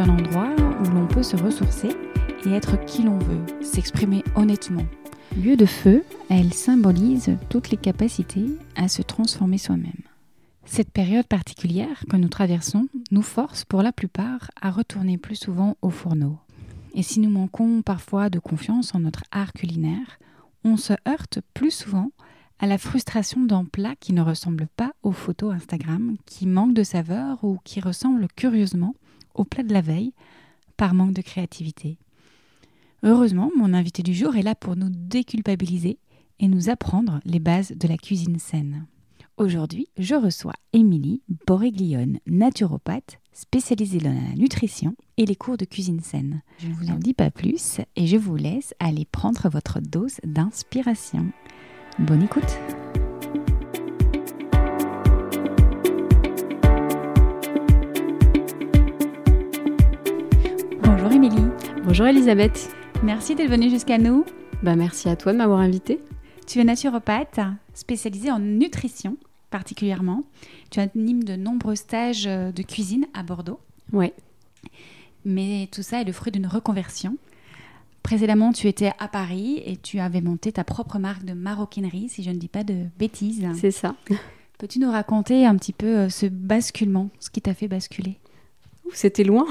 [0.00, 1.90] Un endroit où l'on peut se ressourcer
[2.46, 4.86] et être qui l'on veut, s'exprimer honnêtement.
[5.36, 8.46] Lieu de feu, elle symbolise toutes les capacités
[8.76, 9.92] à se transformer soi-même.
[10.64, 15.76] Cette période particulière que nous traversons nous force pour la plupart à retourner plus souvent
[15.82, 16.38] au fourneau.
[16.94, 20.18] Et si nous manquons parfois de confiance en notre art culinaire,
[20.64, 22.10] on se heurte plus souvent
[22.58, 26.82] à la frustration d'un plat qui ne ressemble pas aux photos Instagram, qui manque de
[26.82, 28.94] saveur ou qui ressemble curieusement
[29.34, 30.12] au plat de la veille
[30.76, 31.98] par manque de créativité.
[33.02, 35.98] Heureusement, mon invité du jour est là pour nous déculpabiliser
[36.38, 38.86] et nous apprendre les bases de la cuisine saine.
[39.36, 46.00] Aujourd'hui, je reçois Émilie Borreglione, naturopathe spécialisée dans la nutrition et les cours de cuisine
[46.00, 46.42] saine.
[46.58, 50.20] Je ne vous en dis pas plus et je vous laisse aller prendre votre dose
[50.24, 51.32] d'inspiration.
[51.98, 52.58] Bonne écoute
[61.90, 62.72] Bonjour Elisabeth.
[63.02, 64.24] Merci d'être venue jusqu'à nous.
[64.62, 66.00] Bah merci à toi de m'avoir invitée.
[66.46, 67.40] Tu es naturopathe
[67.74, 69.16] spécialisée en nutrition
[69.50, 70.22] particulièrement.
[70.70, 73.58] Tu animes de nombreux stages de cuisine à Bordeaux.
[73.92, 74.14] Ouais.
[75.24, 77.16] Mais tout ça est le fruit d'une reconversion.
[78.04, 82.22] Précédemment, tu étais à Paris et tu avais monté ta propre marque de maroquinerie, si
[82.22, 83.44] je ne dis pas de bêtises.
[83.54, 83.96] C'est ça.
[84.58, 88.20] Peux-tu nous raconter un petit peu ce basculement, ce qui t'a fait basculer?
[88.92, 89.46] C'était loin.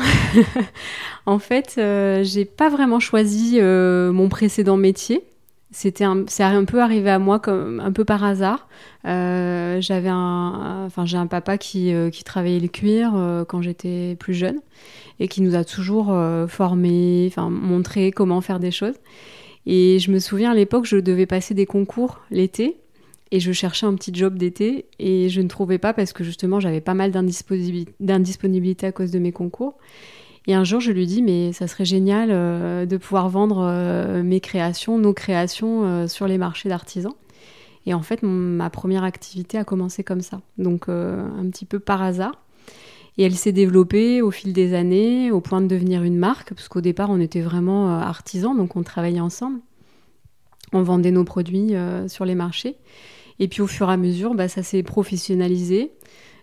[1.25, 5.23] en fait, euh, j'ai pas vraiment choisi euh, mon précédent métier.
[5.71, 8.67] C'était c'est un peu arrivé à moi comme un peu par hasard.
[9.05, 13.13] Euh, j'avais un, enfin j'ai un papa qui, euh, qui travaillait le cuir
[13.47, 14.61] quand j'étais plus jeune
[15.19, 16.15] et qui nous a toujours
[16.47, 18.95] formés, enfin montré comment faire des choses.
[19.67, 22.77] Et je me souviens à l'époque, je devais passer des concours l'été
[23.31, 26.59] et je cherchais un petit job d'été et je ne trouvais pas parce que justement
[26.59, 29.77] j'avais pas mal d'indisponibilité à cause de mes concours.
[30.47, 34.23] Et un jour, je lui dis, mais ça serait génial euh, de pouvoir vendre euh,
[34.23, 37.13] mes créations, nos créations euh, sur les marchés d'artisans.
[37.85, 42.01] Et en fait, ma première activité a commencé comme ça, donc un petit peu par
[42.01, 42.33] hasard.
[43.17, 46.67] Et elle s'est développée au fil des années, au point de devenir une marque, parce
[46.67, 49.59] qu'au départ, on était vraiment artisans, donc on travaillait ensemble.
[50.73, 51.73] On vendait nos produits
[52.07, 52.75] sur les marchés.
[53.39, 55.91] Et puis au fur et à mesure, bah, ça s'est professionnalisé.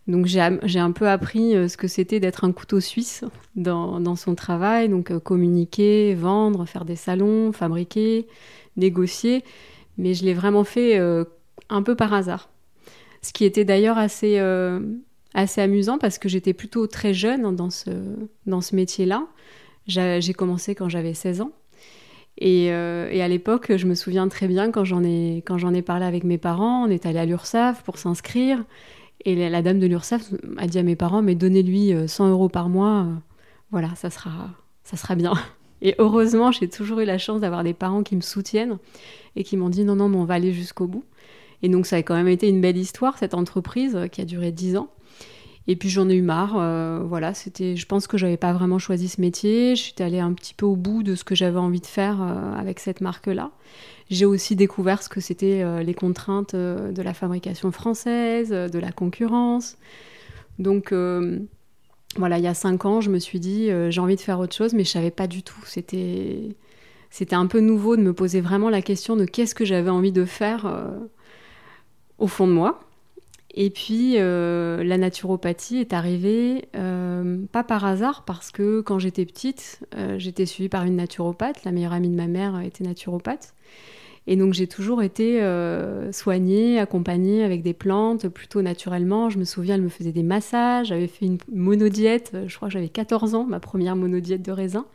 [0.06, 3.24] Donc j'ai un peu appris euh, ce que c'était d'être un couteau suisse
[3.56, 8.28] dans, dans son travail, donc euh, communiquer, vendre, faire des salons, fabriquer,
[8.76, 9.42] négocier,
[9.98, 11.24] mais je l'ai vraiment fait euh,
[11.70, 12.50] un peu par hasard.
[13.20, 14.38] Ce qui était d'ailleurs assez,
[15.34, 17.90] assez amusant parce que j'étais plutôt très jeune dans ce,
[18.46, 19.26] dans ce métier-là.
[19.88, 21.50] J'ai commencé quand j'avais 16 ans.
[22.38, 25.80] Et, et, à l'époque, je me souviens très bien quand j'en ai, quand j'en ai
[25.80, 28.62] parlé avec mes parents, on est allé à l'URSSAF pour s'inscrire.
[29.24, 32.48] Et la dame de l'URSSAF a dit à mes parents, mais donnez-lui 100 euh, euros
[32.48, 33.14] par mois, euh,
[33.72, 34.50] voilà, ça sera,
[34.84, 35.32] ça sera bien.
[35.82, 38.78] Et heureusement, j'ai toujours eu la chance d'avoir des parents qui me soutiennent
[39.34, 41.04] et qui m'ont dit, non, non, mais on va aller jusqu'au bout.
[41.62, 44.24] Et donc ça a quand même été une belle histoire, cette entreprise euh, qui a
[44.24, 44.88] duré 10 ans.
[45.68, 46.52] Et puis j'en ai eu marre,
[47.06, 50.32] voilà, c'était, je pense que j'avais pas vraiment choisi ce métier, je suis allée un
[50.32, 52.20] petit peu au bout de ce que j'avais envie de faire
[52.56, 53.50] avec cette marque-là.
[54.08, 58.68] J'ai aussi découvert ce que c'était euh, les contraintes euh, de la fabrication française, euh,
[58.68, 59.76] de la concurrence.
[60.58, 60.94] Donc
[62.16, 64.56] voilà, il y a cinq ans, je me suis dit j'ai envie de faire autre
[64.56, 65.60] chose, mais je savais pas du tout.
[65.66, 66.56] C'était
[67.10, 70.12] c'était un peu nouveau de me poser vraiment la question de qu'est-ce que j'avais envie
[70.12, 70.88] de faire
[72.16, 72.85] au fond de moi.
[73.56, 76.68] Et puis la naturopathie est arrivée
[77.52, 79.80] pas par hasard parce que quand j'étais petite,
[80.18, 81.64] j'étais suivie par une naturopathe.
[81.64, 83.54] La meilleure amie de ma mère était naturopathe.
[84.26, 89.30] Et donc j'ai toujours été euh, soignée, accompagnée avec des plantes plutôt naturellement.
[89.30, 92.68] Je me souviens, elle me faisait des massages, j'avais fait une monodiète, euh, je crois
[92.68, 94.86] que j'avais 14 ans, ma première monodiète de raisin.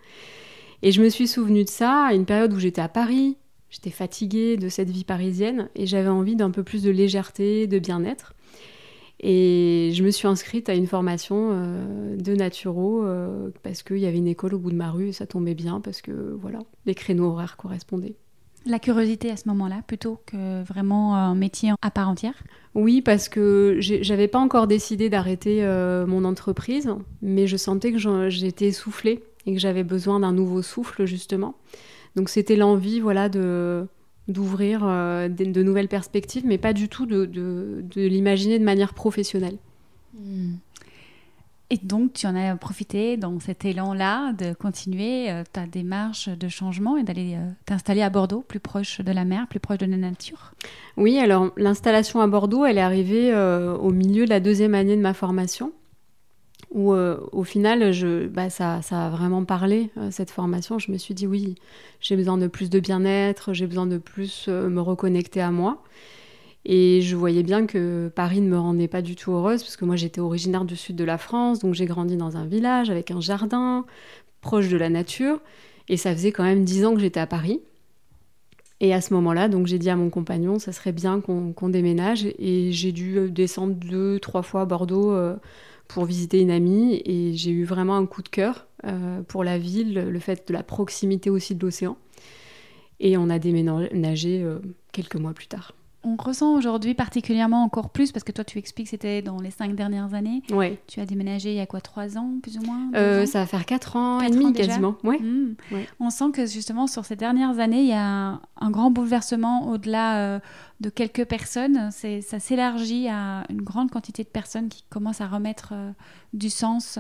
[0.81, 3.37] Et je me suis souvenue de ça à une période où j'étais à Paris,
[3.69, 7.79] j'étais fatiguée de cette vie parisienne et j'avais envie d'un peu plus de légèreté, de
[7.79, 8.33] bien-être.
[9.23, 14.07] Et je me suis inscrite à une formation euh, de naturo euh, parce qu'il y
[14.07, 16.59] avait une école au bout de ma rue et ça tombait bien parce que voilà,
[16.87, 18.15] les créneaux horaires correspondaient.
[18.65, 22.43] La curiosité à ce moment-là plutôt que vraiment un métier à part entière?
[22.73, 26.89] Oui, parce que j'avais pas encore décidé d'arrêter euh, mon entreprise,
[27.21, 31.55] mais je sentais que j'étais essoufflée et que j'avais besoin d'un nouveau souffle justement.
[32.15, 33.85] Donc c'était l'envie voilà de
[34.27, 39.57] d'ouvrir euh, de, nouvelles perspectives, mais pas du tout de, de, l'imaginer de manière professionnelle.
[40.13, 40.53] Hmm.
[41.69, 46.49] Et donc, tu en as profité dans cet élan-là de continuer euh, ta démarche de
[46.49, 49.85] changement et d'aller euh, t'installer à Bordeaux, plus proche de la mer, plus proche de
[49.85, 50.51] la nature?
[50.97, 55.01] Oui, alors l'installation à Bordeaux, elle est arrivée au milieu de la deuxième année de
[55.01, 55.71] ma formation
[56.71, 60.79] où euh, au final, je, bah, ça, ça, a vraiment parlé, euh, cette formation.
[60.79, 61.55] Je me suis dit, oui,
[61.99, 65.83] j'ai besoin de plus de bien-être, j'ai besoin de plus euh, me reconnecter à moi.
[66.63, 69.83] Et je voyais bien que Paris ne me rendait pas du tout heureuse, parce que
[69.83, 73.09] moi j'étais originaire du sud de la France, donc j'ai grandi dans un village avec
[73.09, 73.83] un jardin,
[74.41, 75.39] proche de la nature,
[75.89, 77.61] et ça faisait quand même dix ans que j'étais à Paris.
[78.79, 82.27] Et à ce moment-là, donc j'ai dit à mon compagnon, ça serait bien qu'on déménage,
[82.37, 85.15] et j'ai dû descendre deux, trois fois à Bordeaux
[85.93, 89.57] pour visiter une amie et j'ai eu vraiment un coup de cœur euh, pour la
[89.57, 91.97] ville, le fait de la proximité aussi de l'océan.
[93.01, 94.59] Et on a déménagé euh,
[94.93, 95.73] quelques mois plus tard
[96.03, 99.51] on ressent aujourd'hui particulièrement encore plus, parce que toi tu expliques que c'était dans les
[99.51, 100.41] cinq dernières années.
[100.51, 100.81] Ouais.
[100.87, 103.45] Tu as déménagé il y a quoi, trois ans plus ou moins euh, Ça va
[103.45, 104.95] faire quatre ans et demi quasiment.
[105.03, 105.53] Mmh.
[105.71, 105.87] Ouais.
[105.99, 110.17] On sent que justement sur ces dernières années, il y a un, grand bouleversement au-delà
[110.17, 110.39] euh,
[110.79, 111.91] de quelques personnes.
[111.91, 115.91] Ça s'élargit à une grande quantité de personnes qui commencent à remettre euh,
[116.33, 116.97] du sens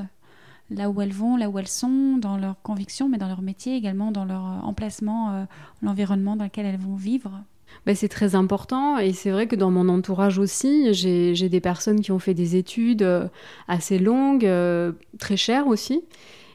[0.69, 3.75] là où elles vont, là où elles sont, dans leurs convictions, mais dans leur métier
[3.75, 5.45] également, dans leur emplacement,
[5.81, 7.43] l'environnement dans lequel elles vont vivre.
[7.85, 12.01] Ben, c'est très important et c'est vrai que dans mon entourage aussi, j'ai des personnes
[12.01, 13.27] qui ont fait des études euh,
[13.67, 16.03] assez longues, euh, très chères aussi,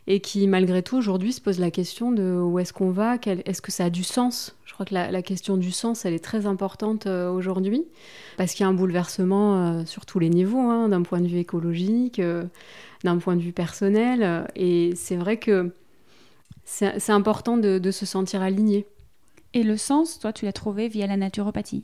[0.06, 3.60] et qui malgré tout aujourd'hui se posent la question de où est-ce qu'on va, est-ce
[3.60, 4.56] que ça a du sens?
[4.64, 7.84] Je crois que la, question du sens, elle est très importante euh, aujourd'hui,
[8.36, 11.38] parce qu'il y a un bouleversement sur tous les niveaux, hein, d'un point de vue
[11.38, 12.20] écologique,
[13.02, 15.72] d'un point de vue personnel, et c'est vrai que
[16.64, 18.86] c'est important de se sentir aligné.
[19.56, 21.82] Et le sens, toi, tu l'as trouvé via la naturopathie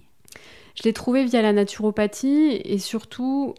[0.75, 3.55] Je l'ai trouvé via la naturopathie et surtout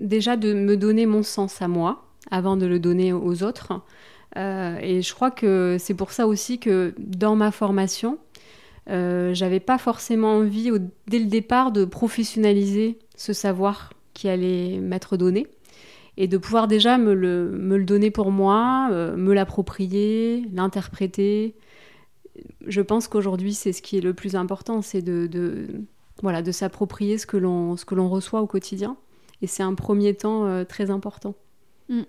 [0.00, 3.82] déjà de me donner mon sens à moi avant de le donner aux autres.
[4.38, 8.16] Euh, et je crois que c'est pour ça aussi que dans ma formation,
[8.88, 10.70] euh, j'avais pas forcément envie
[11.06, 15.46] dès le départ de professionnaliser ce savoir qui allait m'être donné
[16.16, 21.54] et de pouvoir déjà me le, me le donner pour moi, euh, me l'approprier, l'interpréter,
[22.68, 25.66] je pense qu'aujourd'hui, c'est ce qui est le plus important, c'est de,
[26.22, 28.96] voilà, de s'approprier ce que l'on reçoit au quotidien.
[29.42, 31.34] Et c'est un premier temps euh, très important.
[31.88, 32.02] Mm.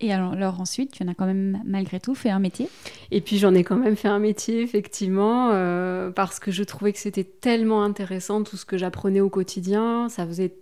[0.00, 2.68] Et alors, ensuite, tu en as quand même malgré tout fait un métier
[3.12, 6.92] Et puis j'en ai quand même fait un métier, effectivement, euh, parce que je trouvais
[6.92, 10.08] que c'était tellement intéressant tout ce que j'apprenais au quotidien.
[10.08, 10.56] Ça faisait,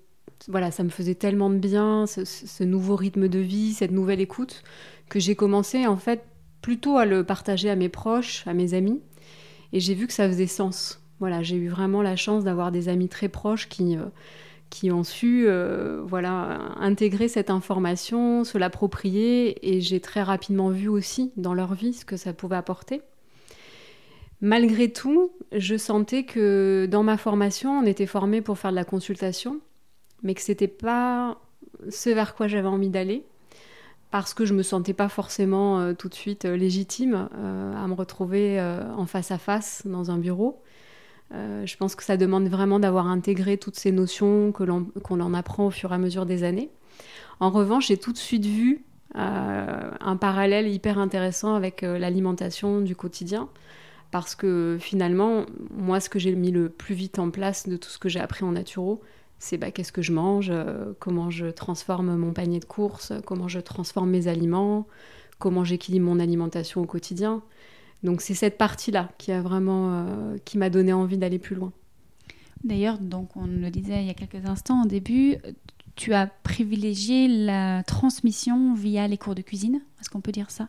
[0.48, 4.20] voilà, ça me faisait tellement de bien, ce, ce nouveau rythme de vie, cette nouvelle
[4.20, 4.62] écoute,
[5.08, 6.22] que j'ai commencé en fait
[6.60, 9.00] plutôt à le partager à mes proches, à mes amis.
[9.72, 11.00] Et j'ai vu que ça faisait sens.
[11.18, 14.06] Voilà, j'ai eu vraiment la chance d'avoir des amis très proches qui, euh,
[14.70, 19.74] qui ont su euh, voilà, intégrer cette information, se l'approprier.
[19.74, 23.02] Et j'ai très rapidement vu aussi dans leur vie ce que ça pouvait apporter.
[24.40, 28.84] Malgré tout, je sentais que dans ma formation, on était formé pour faire de la
[28.84, 29.60] consultation,
[30.22, 31.38] mais que c'était pas
[31.90, 33.24] ce vers quoi j'avais envie d'aller
[34.10, 37.86] parce que je me sentais pas forcément euh, tout de suite euh, légitime euh, à
[37.86, 40.62] me retrouver en face à face dans un bureau.
[41.32, 45.70] je pense que ça demande vraiment d'avoir intégré toutes ces notions qu'on en apprend au
[45.70, 46.70] fur et à mesure des années.
[47.38, 53.48] En revanche, j'ai tout de suite vu un parallèle hyper intéressant avec l'alimentation du quotidien,
[54.10, 57.90] parce que finalement, moi, ce que j'ai mis le plus vite en place de tout
[57.90, 59.00] ce que j'ai appris en naturo,
[59.40, 63.48] c'est bah, qu'est-ce que je mange, euh, comment je transforme mon panier de courses, comment
[63.48, 64.86] je transforme mes aliments,
[65.38, 67.42] comment j'équilibre mon alimentation au quotidien.
[68.02, 71.72] Donc c'est cette partie-là qui a vraiment euh, qui m'a donné envie d'aller plus loin.
[72.64, 75.36] D'ailleurs, donc on le disait il y a quelques instants au début,
[75.96, 79.80] tu as privilégié la transmission via les cours de cuisine.
[80.00, 80.68] Est-ce qu'on peut dire ça?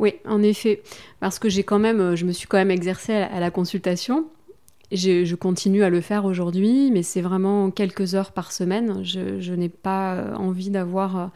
[0.00, 0.82] Oui, en effet,
[1.20, 4.26] parce que j'ai quand même, je me suis quand même exercée à la consultation
[4.92, 9.04] je, continue à le faire aujourd'hui, mais c'est vraiment quelques heures par semaine.
[9.04, 11.26] Je, n'ai pas euh, envie d'avoir euh,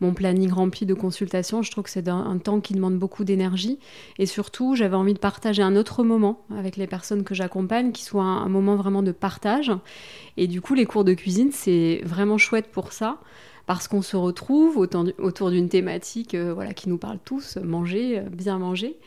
[0.00, 1.62] mon planning rempli de consultations.
[1.62, 3.78] Je trouve que c'est un, temps qui demande beaucoup d'énergie.
[4.18, 8.02] Et surtout, j'avais envie de partager un autre moment avec les personnes que j'accompagne, qui
[8.02, 9.70] soit un, moment vraiment de partage.
[10.36, 13.18] Et du coup, les cours de cuisine, c'est vraiment chouette pour ça
[13.66, 18.58] parce qu'on se retrouve autour d'une thématique euh, voilà, qui nous parle tous, manger, bien
[18.58, 18.98] manger.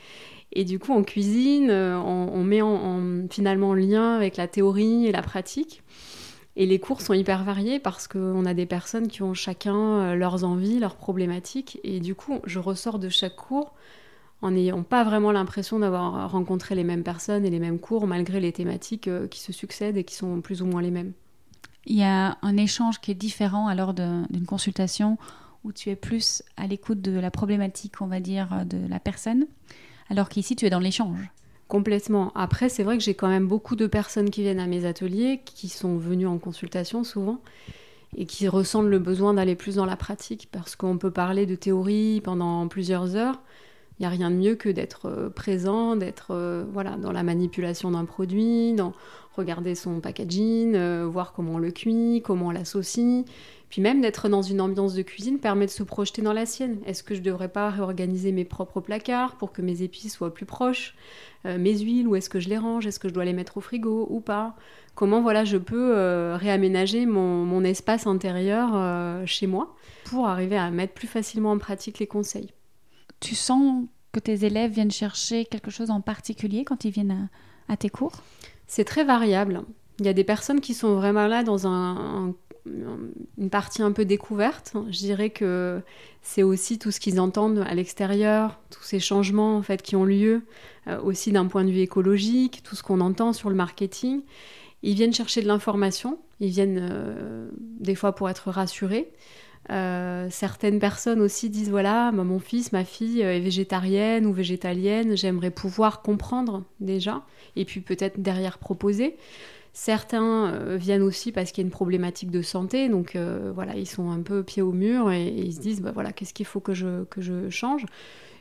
[0.58, 5.06] Et du coup, en cuisine, euh, on, met en, finalement en lien avec la théorie
[5.06, 5.84] et la pratique.
[6.56, 10.16] Et les cours sont hyper variés parce qu'on a des personnes qui ont chacun euh,
[10.16, 11.80] leurs envies, leurs problématiques.
[11.84, 13.76] Et du coup, je ressors de chaque cours
[14.42, 18.40] en n'ayant pas vraiment l'impression d'avoir rencontré les mêmes personnes et les mêmes cours, malgré
[18.40, 21.14] les thématiques euh, qui se succèdent et qui sont plus ou moins les mêmes.
[21.86, 25.20] Il y a un échange qui est différent alors d'une consultation
[25.64, 29.46] où tu es plus à l'écoute de la problématique, on va dire, de la personne
[30.10, 31.20] alors qu'ici tu es dans l'échange.
[31.68, 32.32] Complètement.
[32.34, 35.42] Après, c'est vrai que j'ai quand même beaucoup de personnes qui viennent à mes ateliers,
[35.44, 37.42] qui sont venues en consultation souvent,
[38.16, 41.56] et qui ressentent le besoin d'aller plus dans la pratique, parce qu'on peut parler de
[41.56, 43.42] théorie pendant plusieurs heures.
[44.00, 47.24] Il n'y a rien de mieux que d'être euh, présent, d'être euh, voilà, dans la
[47.24, 48.94] manipulation d'un produit, dans
[49.36, 53.24] regarder son packaging, euh, voir comment on le cuit, comment on l'associe,
[53.70, 56.78] puis même d'être dans une ambiance de cuisine permet de se projeter dans la sienne.
[56.86, 60.34] Est-ce que je ne devrais pas réorganiser mes propres placards pour que mes épices soient
[60.34, 60.96] plus proches
[61.46, 63.62] Mes huiles, où est-ce que je les range Est-ce que je dois les mettre au
[63.62, 64.56] frigo ou pas?
[64.96, 69.76] Comment voilà, je peux réaménager mon, espace intérieur chez moi
[70.06, 72.54] pour arriver à mettre plus facilement en pratique les conseils?
[73.20, 77.30] Tu sens que tes élèves viennent chercher quelque chose en particulier quand ils viennent
[77.68, 78.14] à, tes cours?
[78.68, 79.64] C'est très variable.
[80.00, 82.34] Il y a des personnes qui sont vraiment là dans un
[83.38, 84.74] une partie un peu découverte.
[84.90, 85.82] Je dirais que
[86.22, 90.06] c'est aussi tout ce qu'ils entendent à l'extérieur, tous ces changements en fait qui ont
[90.06, 90.44] lieu,
[90.88, 94.22] euh, aussi d'un point de vue écologique, tout ce qu'on entend sur le marketing.
[94.84, 99.12] Ils viennent chercher de l'information, ils viennent euh, des fois pour être rassurés.
[99.70, 105.52] Euh, certaines personnes aussi disent voilà, mon fils, ma fille est végétarienne ou végétalienne, j'aimerais
[105.52, 107.24] pouvoir comprendre déjà,
[107.56, 109.18] et puis peut-être derrière proposer.
[109.74, 113.76] Certains euh, viennent aussi parce qu'il y a une problématique de santé, donc euh, voilà,
[113.76, 116.48] ils sont un peu pieds au mur et, ils se disent bah voilà, qu'est-ce qu'il
[116.48, 117.86] faut que je, que je change?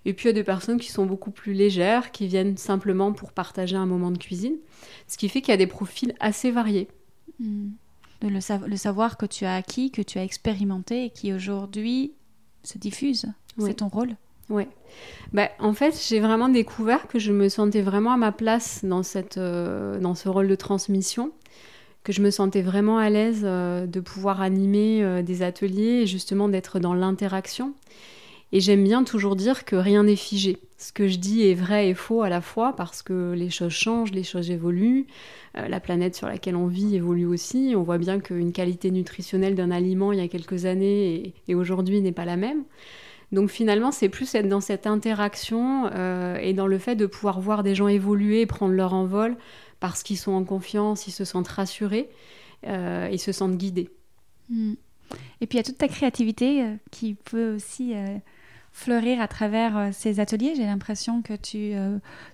[0.07, 3.13] Et puis il y a des personnes qui sont beaucoup plus légères, qui viennent simplement
[3.13, 4.57] pour partager un moment de cuisine,
[5.09, 6.89] ce qui fait qu'il y a des profils assez variés.
[7.41, 7.71] Hmm.
[8.21, 12.15] De le, le, savoir que tu as acquis, que tu as expérimenté et qui aujourd'hui
[12.63, 13.27] se diffuse,
[13.59, 14.17] c'est ton rôle
[14.49, 14.69] Ouais.
[15.33, 19.03] Bah, en fait, j'ai vraiment découvert que je me sentais vraiment à ma place dans,
[19.03, 21.33] cette, euh, dans ce rôle de transmission,
[22.05, 26.07] que je me sentais vraiment à l'aise euh, de pouvoir animer euh, des ateliers et
[26.07, 27.75] justement d'être dans l'interaction.
[28.53, 30.59] Et j'aime bien toujours dire que rien n'est figé.
[30.79, 33.73] Ce que je dis est vrai et faux à la fois parce que les choses
[33.73, 35.07] changent, les choses évoluent,
[35.55, 37.75] la planète sur laquelle on vit évolue aussi.
[37.77, 42.01] On voit bien qu'une qualité nutritionnelle d'un aliment il y a quelques années et aujourd'hui
[42.01, 42.65] n'est pas la même.
[43.33, 47.41] Donc finalement, c'est plus être dans cette interaction euh, et dans le fait de pouvoir
[47.41, 49.37] voir des gens évoluer, prendre leur envol,
[49.81, 52.09] parce qu'ils sont en confiance, ils se sentent rassurés,
[52.67, 53.91] euh, ils se sentent guidés.
[54.49, 54.75] Hmm.
[55.41, 57.95] Et puis il y a toute ta créativité euh, qui peut aussi
[58.77, 60.53] fleurir à travers ces ateliers.
[60.55, 61.73] J'ai l'impression que tu,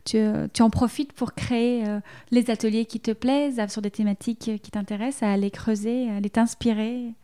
[0.04, 0.18] tu,
[0.52, 1.84] tu, en profites pour créer
[2.32, 6.30] les ateliers qui te plaisent, sur des thématiques qui t'intéressent, à aller creuser, à aller
[6.30, 7.14] t'inspirer.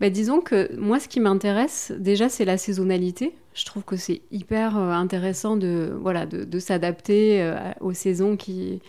[0.00, 3.34] Bah, disons que moi, ce qui m'intéresse, déjà, c'est la saisonnalité.
[3.52, 8.80] Je trouve que c'est hyper euh, intéressant de, voilà, de, s'adapter euh, aux saisons qui,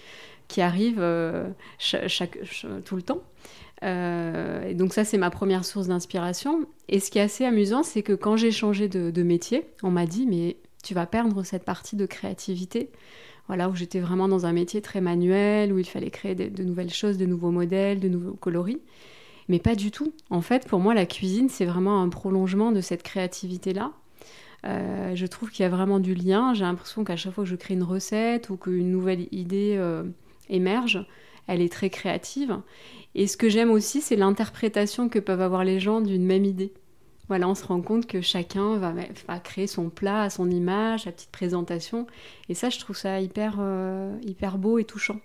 [0.48, 2.38] qui arrivent euh, chaque,
[2.86, 3.22] tout le temps.
[3.83, 6.65] Et donc ça, c'est ma première source d'inspiration.
[6.88, 10.05] Et ce qui est assez amusant, c'est que quand j'ai changé de, métier, on m'a
[10.05, 12.91] dit, mais tu vas perdre cette partie de créativité.
[13.47, 16.93] Voilà, où j'étais vraiment dans un métier très manuel, où il fallait créer de nouvelles
[16.93, 18.79] choses, de nouveaux modèles, de nouveaux coloris.
[19.51, 20.13] Mais pas du tout.
[20.29, 23.91] En fait, pour moi, la cuisine, c'est vraiment un prolongement de cette créativité-là.
[24.65, 26.53] Euh, je trouve qu'il y a vraiment du lien.
[26.53, 30.03] J'ai l'impression qu'à chaque fois que je crée une recette ou qu'une nouvelle idée euh,
[30.50, 31.05] émerge,
[31.48, 32.60] elle est très créative.
[33.15, 36.74] Et ce que j'aime aussi, c'est l'interprétation que peuvent avoir les gens d'une même idée.
[37.27, 41.12] Voilà, on se rend compte que chacun va, créer son plat à son image, sa
[41.12, 42.05] petite présentation.
[42.50, 45.19] Et ça, je trouve ça hyper, euh, hyper beau et touchant.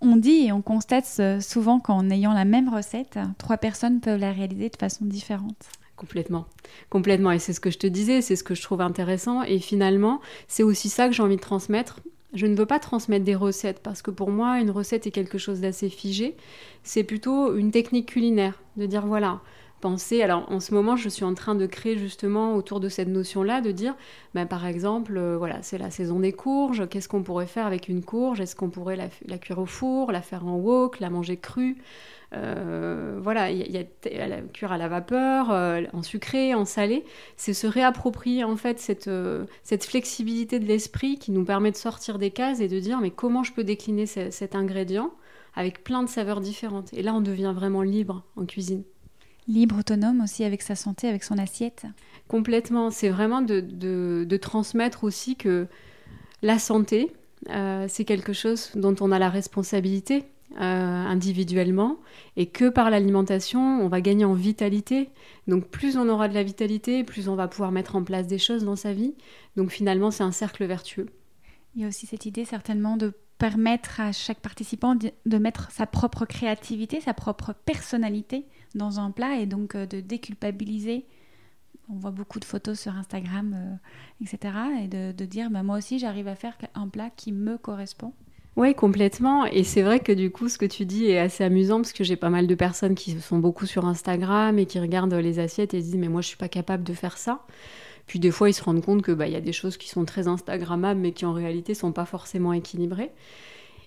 [0.00, 4.32] On dit et on constate souvent qu'en ayant la même recette, trois personnes peuvent la
[4.32, 5.68] réaliser de façon différente.
[5.96, 6.46] Complètement,
[6.90, 7.32] complètement.
[7.32, 9.42] Et c'est ce que je te disais, c'est ce que je trouve intéressant.
[9.42, 12.00] Et finalement, c'est aussi ça que j'ai envie de transmettre.
[12.34, 15.38] Je ne veux pas transmettre des recettes parce que pour moi, une recette est quelque
[15.38, 16.36] chose d'assez figé.
[16.82, 19.40] C'est plutôt une technique culinaire, de dire voilà,
[19.80, 20.22] penser.
[20.22, 23.60] Alors en ce moment, je suis en train de créer justement autour de cette notion-là,
[23.60, 23.94] de dire,
[24.34, 26.88] ben, par exemple, euh, voilà, c'est la saison des courges.
[26.88, 28.40] Qu'est-ce qu'on pourrait faire avec une courge?
[28.40, 31.78] Est-ce qu'on pourrait la, cuire au four, la faire en wok, la manger crue?
[32.32, 37.04] Voilà, il y, a, la cuire à la vapeur, euh, en sucré, en salé.
[37.36, 39.10] C'est se réapproprier en fait cette,
[39.62, 43.10] cette flexibilité de l'esprit qui nous permet de sortir des cases et de dire, mais
[43.10, 45.12] comment je peux décliner cet ingrédient
[45.54, 46.92] avec plein de saveurs différentes?
[46.92, 48.82] Et là, on devient vraiment libre en cuisine.
[49.48, 51.86] Libre, autonome aussi avec sa santé, avec son assiette
[52.28, 52.90] Complètement.
[52.90, 55.66] C'est vraiment de, transmettre aussi que
[56.42, 57.10] la santé,
[57.48, 60.24] euh, c'est quelque chose dont on a la responsabilité
[60.56, 61.98] euh, individuellement
[62.36, 65.10] et que par l'alimentation, on va gagner en vitalité.
[65.46, 68.38] Donc plus on aura de la vitalité, plus on va pouvoir mettre en place des
[68.38, 69.14] choses dans sa vie.
[69.56, 71.06] Donc finalement, c'est un cercle vertueux.
[71.74, 75.86] Il y a aussi cette idée certainement de permettre à chaque participant de mettre sa
[75.86, 81.06] propre créativité, sa propre personnalité dans un plat et donc euh, de déculpabiliser.
[81.90, 84.54] On voit beaucoup de photos sur Instagram, euh, etc.
[84.82, 88.12] Et de, dire, bah, moi aussi, j'arrive à faire un plat qui me correspond.
[88.58, 89.44] Oui, complètement.
[89.46, 92.02] Et c'est vrai que du coup, ce que tu dis est assez amusant parce que
[92.02, 95.74] j'ai pas mal de personnes qui sont beaucoup sur Instagram et qui regardent les assiettes
[95.74, 97.46] et disent, mais moi, je suis pas capable de faire ça.
[98.08, 100.04] Puis des fois, ils se rendent compte que bah, y a des choses qui sont
[100.04, 103.12] très Instagrammables, mais qui en réalité sont pas forcément équilibrées.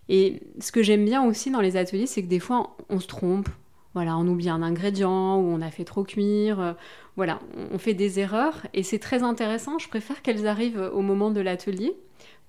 [0.08, 3.08] Et ce que j'aime bien aussi dans les ateliers, c'est que des fois, on se
[3.08, 3.50] trompe,
[3.94, 6.62] voilà, on oublie un ingrédient ou on a fait trop cuire.
[6.62, 6.74] Euh,
[7.18, 7.42] voilà,
[7.74, 9.80] on fait des erreurs et c'est très intéressant.
[9.80, 11.94] Je préfère qu'elles arrivent au moment de l'atelier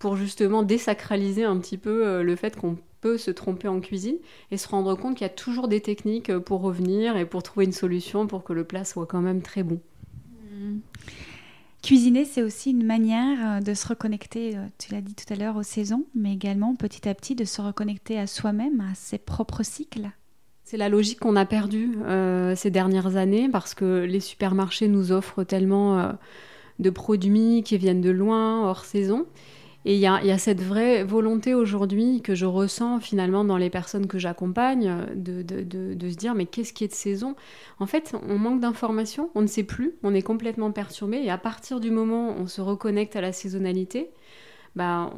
[0.02, 4.16] pour justement désacraliser un petit peu euh, le fait qu'on peut se tromper en cuisine
[4.50, 7.44] et se rendre compte qu'il y a toujours des techniques euh, pour revenir et pour
[7.44, 9.80] trouver une solution pour que le plat soit quand même très bon.
[10.50, 10.78] Mmh.
[11.84, 15.64] Cuisiner, c'est aussi une manière de se reconnecter, tu l'as dit tout à l'heure, aux
[15.64, 20.10] saisons, mais également petit à petit de se reconnecter à soi-même, à ses propres cycles.
[20.64, 25.10] C'est la logique qu'on a perdue euh, ces dernières années parce que les supermarchés nous
[25.10, 26.12] offrent tellement euh,
[26.78, 29.26] de produits qui viennent de loin, hors saison.
[29.84, 34.06] Et il y, a, cette vraie volonté aujourd'hui que je ressens finalement dans les personnes
[34.06, 35.42] que j'accompagne de,
[36.08, 37.34] se dire mais qu'est-ce qui est de saison?
[37.80, 41.38] En fait, on manque d'informations, on ne sait plus, on est complètement perturbé et à
[41.38, 44.10] partir du moment où on se reconnecte à la saisonnalité,
[44.76, 45.10] bah,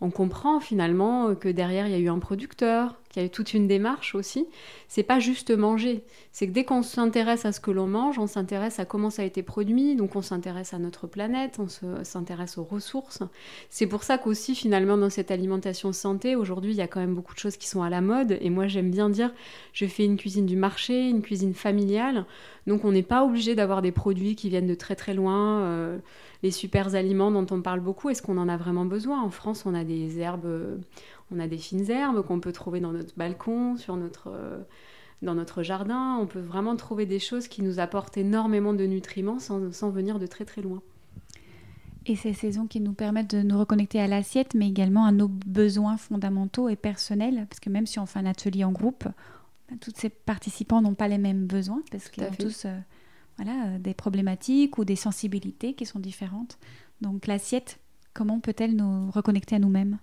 [0.00, 3.30] on comprend finalement que derrière il y a eu un producteur, qu'il y a eu
[3.30, 4.48] toute une démarche aussi.
[4.88, 6.02] C'est pas juste manger,
[6.32, 9.22] c'est que dès qu'on s'intéresse à ce que l'on mange, on s'intéresse à comment ça
[9.22, 11.68] a été produit, donc on s'intéresse à notre planète, on
[12.02, 13.22] s'intéresse aux ressources.
[13.70, 17.14] C'est pour ça qu'aussi finalement dans cette alimentation santé, aujourd'hui il y a quand même
[17.14, 19.32] beaucoup de choses qui sont à la mode et moi j'aime bien dire
[19.72, 22.26] je fais une cuisine du marché, une cuisine familiale,
[22.66, 25.60] donc on n'est pas obligé d'avoir des produits qui viennent de très très loin.
[25.60, 25.98] Euh,
[26.42, 29.22] les super aliments dont on parle beaucoup, est-ce qu'on en a vraiment besoin?
[29.22, 30.78] En France, on a des herbes,
[31.30, 34.32] on a des fines herbes qu'on peut trouver dans notre balcon, sur notre,
[35.22, 36.18] dans notre jardin.
[36.20, 40.18] On peut vraiment trouver des choses qui nous apportent énormément de nutriments sans, sans venir
[40.18, 40.82] de très très loin.
[42.06, 45.28] Et ces saisons qui nous permettent de nous reconnecter à l'assiette, mais également à nos
[45.28, 49.04] besoins fondamentaux et personnels, parce que même si on fait un atelier en groupe,
[49.70, 52.78] ben, tous ces participants n'ont pas les mêmes besoins, parce qu'ils ont tous euh,
[53.36, 56.58] voilà, euh, des problématiques ou des sensibilités qui sont différentes.
[57.00, 57.80] Donc l'assiette,
[58.12, 59.98] comment peut-elle nous reconnecter à nous-mêmes?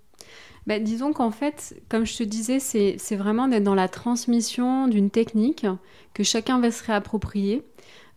[0.68, 5.10] Ben, disons qu'en fait, comme je te disais, c'est vraiment d'être dans la transmission d'une
[5.10, 5.66] technique
[6.14, 7.64] que chacun va se réapproprier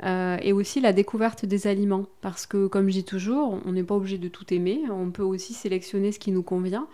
[0.02, 2.06] euh, et aussi la découverte des aliments.
[2.20, 5.22] Parce que, comme je dis toujours, on n'est pas obligé de tout aimer, on peut
[5.22, 6.86] aussi sélectionner ce qui nous convient.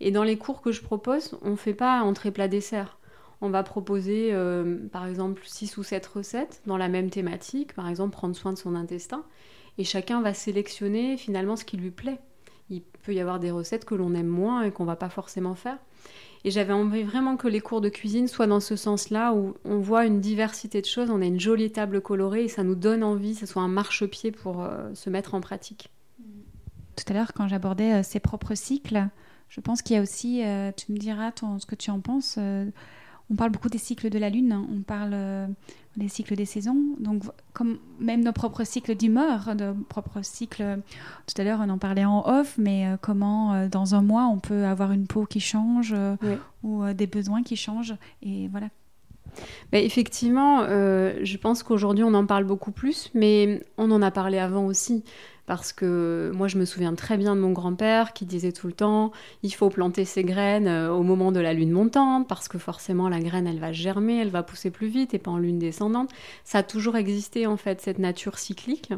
[0.00, 2.98] Et dans les cours que je propose, on ne fait pas entrée plat dessert
[3.40, 7.88] on va proposer euh, par exemple 6 ou 7 recettes dans la même thématique, par
[7.88, 9.24] exemple prendre soin de son intestin,
[9.78, 12.18] et chacun va sélectionner finalement ce qui lui plaît.
[12.70, 15.54] Il peut y avoir des recettes que l'on aime moins et qu'on va pas forcément
[15.54, 15.78] faire.
[16.44, 19.78] Et j'avais envie vraiment que les cours de cuisine soient dans ce sens-là, où on
[19.78, 23.04] voit une diversité de choses, on a une jolie table colorée et ça nous donne
[23.04, 25.90] envie, ce soit un marchepied pour euh, se mettre en pratique.
[26.96, 29.06] Tout à l'heure, quand j'abordais euh, ses propres cycles,
[29.50, 30.42] je pense qu'il y a aussi,
[30.76, 32.38] tu me diras ce que tu en penses,
[33.30, 34.66] on parle beaucoup des cycles de la Lune, hein.
[34.74, 35.46] on parle euh,
[35.96, 40.80] des cycles des saisons, donc comme même nos propres cycles d'humeur, nos propres cycles,
[41.26, 44.26] tout à l'heure on en parlait en off, mais euh, comment euh, dans un mois
[44.26, 45.94] on peut avoir une peau qui change
[46.62, 48.68] ou des besoins qui changent, et voilà.
[49.70, 54.38] Bah, effectivement, je pense qu'aujourd'hui on en parle beaucoup plus, mais on en a parlé
[54.38, 55.04] avant aussi
[55.50, 58.72] parce que moi je me souviens très bien de mon grand-père qui disait tout le
[58.72, 59.10] temps
[59.42, 63.08] il faut planter ses graines euh, au moment de la lune montante parce que forcément
[63.08, 66.10] la graine elle va germer, elle va pousser plus vite et pas en lune descendante.
[66.44, 68.92] Ça a toujours existé en fait cette nature cyclique.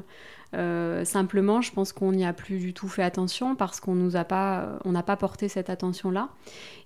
[0.55, 4.17] Euh, simplement, je pense qu'on n'y a plus du tout fait attention parce qu'on nous
[4.17, 6.29] a pas, on n'a pas porté cette attention-là.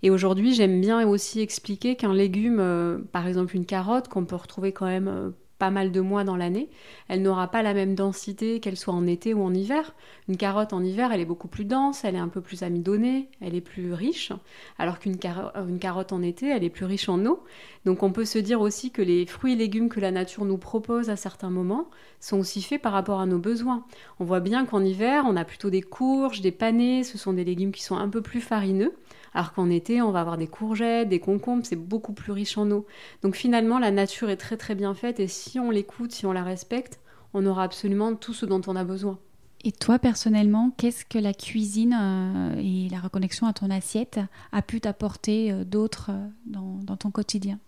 [0.05, 4.37] Et aujourd'hui, j'aime bien aussi expliquer qu'un légume, euh, par exemple une carotte, qu'on peut
[4.37, 6.69] retrouver quand même pas mal de mois dans l'année,
[7.09, 9.95] elle n'aura pas la même densité qu'elle soit en été ou en hiver.
[10.29, 13.29] Une carotte en hiver, elle est beaucoup plus dense, elle est un peu plus amidonnée,
[13.41, 14.33] elle est plus riche,
[14.79, 17.43] alors qu'une euh, carotte en été, elle est plus riche en eau.
[17.85, 20.59] Donc on peut se dire aussi que les fruits et légumes que la nature nous
[20.59, 21.89] propose à certains moments
[22.21, 23.85] sont aussi faits par rapport à nos besoins.
[24.21, 27.45] On voit bien qu'en hiver, on a plutôt des courges, des panais, ce sont des
[27.45, 28.95] légumes qui sont un peu plus farineux,
[29.37, 32.71] alors qu'en été, on va avoir des courgettes, des concombres, c'est beaucoup plus riche en
[32.71, 32.87] eau.
[33.23, 36.33] Donc finalement, la nature est très très bien faite et si on l'écoute, si on
[36.33, 37.01] la respecte,
[37.35, 39.19] on aura absolument tout ce dont on a besoin.
[39.63, 44.21] Et toi, personnellement, qu'est-ce que la cuisine euh, et la reconnexion à ton assiette
[44.53, 47.59] a pu t'apporter euh, d'autre euh, dans, ton quotidien?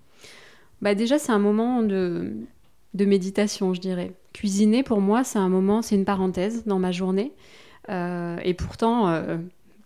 [0.81, 2.33] Bah Déjà, c'est un moment de,
[2.95, 4.15] de, méditation, je dirais.
[4.33, 7.35] Cuisiner, pour moi, c'est un moment, c'est une parenthèse dans ma journée.
[7.91, 9.07] et pourtant,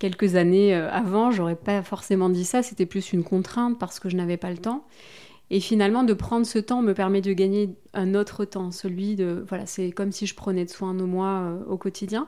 [0.02, 2.62] quelques années avant, j'aurais pas forcément dit ça.
[2.64, 4.84] C'était plus une contrainte parce que je n'avais pas le temps.
[5.52, 9.44] Et finalement, de prendre ce temps me permet de gagner un autre temps, celui de,
[9.46, 12.26] voilà, c'est comme si je prenais de soin de moi euh, au quotidien.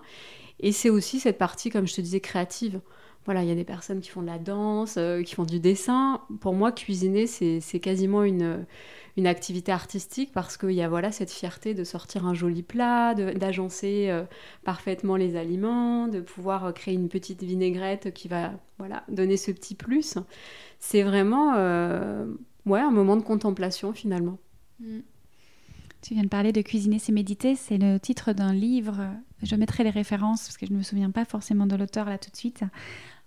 [0.61, 2.83] Et c'est aussi cette partie, comme je te disais, créative.
[3.25, 5.59] Voilà, il y a des personnes qui font de la danse, euh, qui font du
[5.59, 6.21] dessin.
[6.41, 8.67] Pour moi, cuisiner, c'est quasiment une,
[9.17, 13.15] une activité artistique parce qu'il y a voilà, cette fierté de sortir un joli plat,
[13.15, 14.25] d'agencer euh,
[14.65, 19.75] parfaitement les aliments, de pouvoir créer une petite vinaigrette qui va voilà, donner ce petit
[19.75, 20.19] plus.
[20.81, 21.55] C'est vraiment
[22.67, 24.39] ouais, un moment de contemplation finalement.
[24.81, 25.01] Mm.
[26.05, 27.57] Tu viens de parler de Cuisiner, c'est méditer.
[27.57, 29.09] C'est le titre d'un livre.
[29.43, 32.19] Je mettrai les références parce que je ne me souviens pas forcément de l'auteur là
[32.19, 32.63] tout de suite.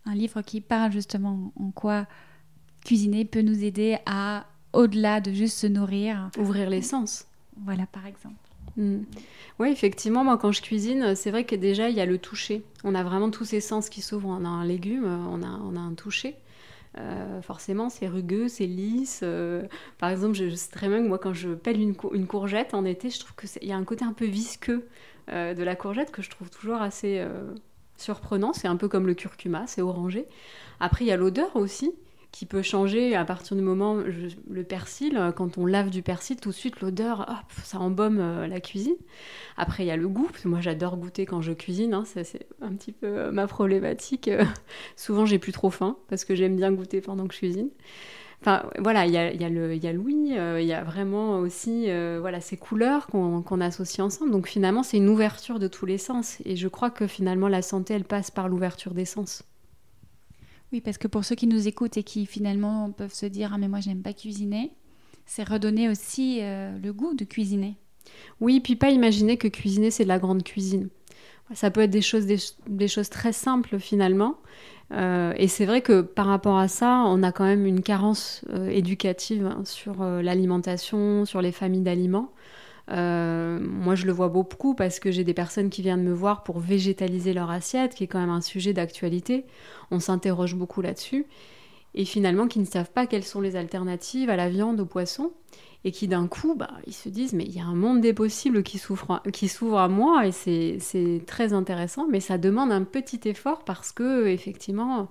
[0.06, 2.06] Un livre qui parle justement en quoi
[2.86, 4.46] cuisiner peut nous aider à,
[4.78, 7.26] au-delà de juste se nourrir, ouvrir les sens.
[7.66, 8.36] Voilà, par exemple.
[8.78, 9.00] Mm.
[9.58, 12.64] Oui, effectivement, moi quand je cuisine, c'est vrai que déjà il y a le toucher.
[12.84, 14.30] On a vraiment tous ces sens qui s'ouvrent.
[14.30, 16.36] On a un légume, on a, on a un toucher.
[17.00, 19.22] Euh, forcément, c'est rugueux, c'est lisse.
[19.24, 19.64] Euh,
[19.98, 23.10] par exemple, je, sais très bien que moi, quand je pèle une, courgette en été,
[23.10, 24.88] je trouve qu'il y a un côté un peu visqueux
[25.30, 27.26] euh, de la courgette que je trouve toujours assez
[27.98, 28.54] surprenant.
[28.54, 30.28] C'est un peu comme le curcuma, c'est orangé.
[30.80, 31.96] Après, il y a l'odeur aussi
[32.32, 36.50] qui peut changer à partir du moment le persil quand on lave du persil tout
[36.50, 38.96] de suite l'odeur ça embaume euh, la cuisine
[39.56, 42.04] après il y a le goût parce que moi j'adore goûter quand je cuisine hein,
[42.06, 44.30] c'est un petit peu euh, ma problématique
[44.96, 47.70] souvent j'ai plus trop faim parce que j'aime bien goûter pendant que je cuisine
[48.42, 51.90] Enfin, voilà, il y a, y, a y a euh, il y a vraiment aussi
[52.20, 54.30] voilà, ces couleurs qu'on associe ensemble.
[54.30, 56.38] Donc finalement, c'est une ouverture de tous les sens.
[56.46, 59.44] Et je crois que finalement, la santé, elle passe par l'ouverture des sens.
[60.74, 63.58] Oui, parce que pour ceux qui nous écoutent et qui finalement peuvent se dire Ah,
[63.58, 64.72] mais moi, j'aime pas cuisiner,
[65.26, 67.76] c'est redonner aussi euh, le goût de cuisiner.
[68.42, 70.90] Oui, puis pas imaginer que cuisiner, c'est de la grande cuisine.
[71.54, 74.38] Ça peut être des choses, des, choses très simples finalement.
[74.92, 78.44] Euh, et c'est vrai que par rapport à ça, on a quand même une carence
[78.50, 82.32] euh, éducative hein, sur l'alimentation, sur les familles d'aliments.
[82.90, 86.44] Euh, moi, je le vois beaucoup parce que j'ai des personnes qui viennent me voir
[86.44, 89.46] pour végétaliser leur assiette, qui est quand même un sujet d'actualité.
[89.92, 91.26] On s'interroge beaucoup là-dessus.
[91.96, 95.32] Et finalement, qui ne savent pas quelles sont les alternatives à la viande, au poisson.
[95.84, 98.14] Et qui d'un coup, bah, ils se disent, mais il y a un monde des
[98.14, 100.28] possibles qui s'ouvre à moi.
[100.28, 102.08] Et c'est très intéressant.
[102.10, 105.10] Mais ça demande un petit effort parce que, effectivement,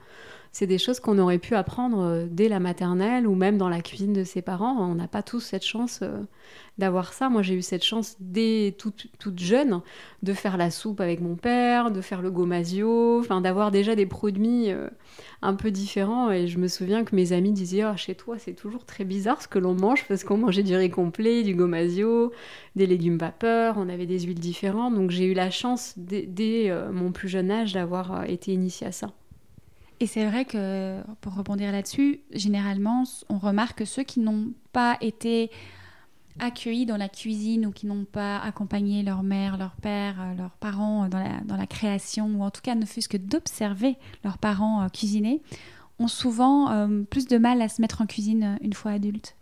[0.57, 3.83] c'est des choses qu'on aurait pu apprendre euh, dès la maternelle ou même dans la
[3.83, 4.75] cuisine de ses parents.
[4.81, 6.23] On n'a pas tous cette chance euh,
[6.79, 7.29] d'avoir ça.
[7.29, 9.83] Moi, j'ai eu cette chance dès toute, toute, jeune
[10.23, 14.07] de faire la soupe avec mon père, de faire le gomasio, enfin d'avoir déjà des
[14.07, 14.89] produits euh,
[15.43, 16.31] un peu différents.
[16.31, 19.43] Et je me souviens que mes amis disaient oh, chez toi, c'est toujours très bizarre
[19.43, 22.33] ce que l'on mange parce qu'on mangeait du riz complet, du gomasio,
[22.77, 24.95] des légumes vapeur, on avait des huiles différentes.
[24.95, 29.13] Donc j'ai eu la chance dès, mon plus jeune âge d'avoir été initiée à ça.
[30.01, 34.99] Et c'est vrai que, pour rebondir là-dessus, généralement, on remarque que ceux qui n'ont pas
[35.01, 35.51] été
[36.39, 40.57] accueillis dans la cuisine ou qui n'ont pas accompagné leur mère, leur père, euh, leurs
[40.57, 44.39] parents dans la, dans la création, ou en tout cas ne fût-ce que d'observer leurs
[44.39, 45.43] parents euh, cuisiner,
[45.99, 49.35] ont souvent euh, plus de mal à se mettre en cuisine une fois adultes.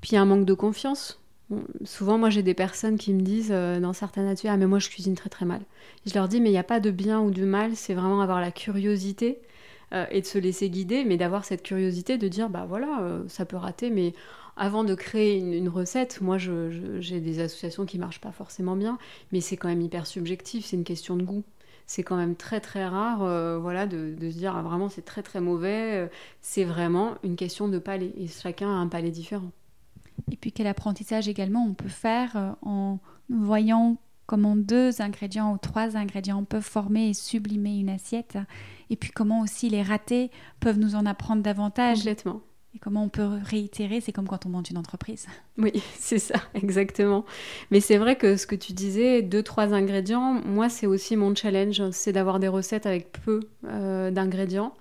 [0.00, 1.20] Puis il y a un manque de confiance.
[1.84, 4.88] souvent, moi, j'ai des personnes qui me disent dans certaines ateliers Ah, mais moi, je
[4.88, 5.60] cuisine très très mal.
[6.04, 8.20] je leur dis Mais il n'y a pas de bien ou de mal, c'est vraiment
[8.22, 9.38] avoir la curiosité
[9.92, 13.24] euh, et de se laisser guider, mais d'avoir cette curiosité de dire bah voilà, euh,
[13.28, 14.14] ça peut rater, mais
[14.56, 18.98] avant de créer une, recette, moi j'ai des associations qui marchent pas forcément bien,
[19.32, 21.44] mais c'est quand même hyper subjectif, c'est une question de goût
[21.86, 25.24] c'est quand même très très rare euh, voilà, de, se dire ah, vraiment c'est très
[25.24, 26.08] très mauvais.
[26.40, 29.50] c'est vraiment une question de palais et chacun a un palais différent.
[30.30, 33.98] Et puis quel apprentissage également on peut faire en voyant
[34.30, 38.38] comment deux ingrédients ou trois ingrédients peuvent former et sublimer une assiette,
[38.90, 41.98] et puis comment aussi les ratés peuvent nous en apprendre davantage.
[41.98, 42.42] Complètement.
[42.74, 45.26] Et comment on peut réitérer C'est comme quand on monte une entreprise.
[45.58, 47.24] Oui, c'est ça, exactement.
[47.70, 51.34] Mais c'est vrai que ce que tu disais, deux, trois ingrédients, moi, c'est aussi mon
[51.34, 54.74] challenge, c'est d'avoir des recettes avec peu euh, d'ingrédients.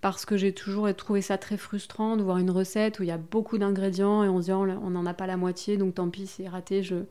[0.00, 3.12] Parce que j'ai toujours trouvé ça très frustrant de voir une recette où il y
[3.12, 5.94] a beaucoup d'ingrédients et on se dit oh, on n'en a pas la moitié, donc
[5.94, 7.04] tant pis, c'est raté, je ne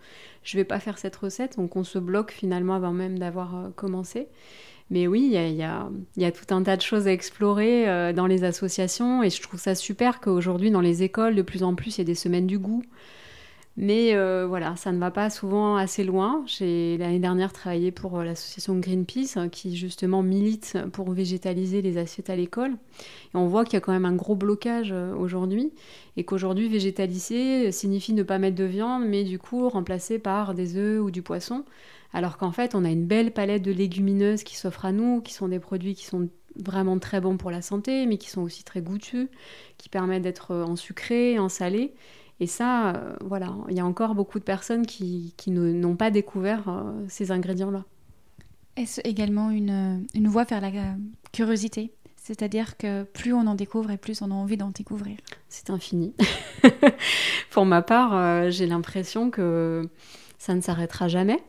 [0.54, 1.58] vais pas faire cette recette.
[1.58, 4.28] Donc on se bloque finalement avant même d'avoir euh, commencé.
[4.90, 8.44] Mais oui, il y a, tout un tas de choses à explorer euh, dans les
[8.44, 12.00] associations et je trouve ça super qu'aujourd'hui dans les écoles, de plus en plus, il
[12.00, 12.84] y a des semaines du goût.
[13.76, 16.44] Mais euh, voilà, ça ne va pas souvent assez loin.
[16.46, 21.98] J'ai l'année dernière travaillé pour euh, l'association Greenpeace hein, qui justement milite pour végétaliser les
[21.98, 22.74] assiettes à l'école.
[23.34, 25.72] Et on voit qu'il y a quand même un gros blocage aujourd'hui
[26.18, 30.78] et qu'aujourd'hui végétaliser signifie ne pas mettre de viande mais du coup remplacer par des
[30.78, 31.64] œufs ou du poisson
[32.14, 35.34] alors qu'en fait on a une belle palette de légumineuses qui s'offrent à nous, qui
[35.34, 38.64] sont des produits qui sont vraiment très bons pour la santé, mais qui sont aussi
[38.64, 39.30] très goûteux,
[39.78, 41.94] qui permettent d'être euh, en sucré, en salé.
[42.40, 46.68] Et ça, euh, voilà, il y a encore beaucoup de personnes qui, n'ont pas découvert
[46.68, 47.86] euh, ces ingrédients-là.
[48.76, 50.72] Est-ce également une, une voie vers la
[51.32, 51.94] curiosité?
[52.16, 55.18] C'est-à-dire que plus on en découvre et plus on a envie d'en découvrir.
[55.48, 56.14] C'est infini.
[57.52, 59.88] Pour ma part, j'ai l'impression que
[60.40, 61.44] ça ne s'arrêtera jamais.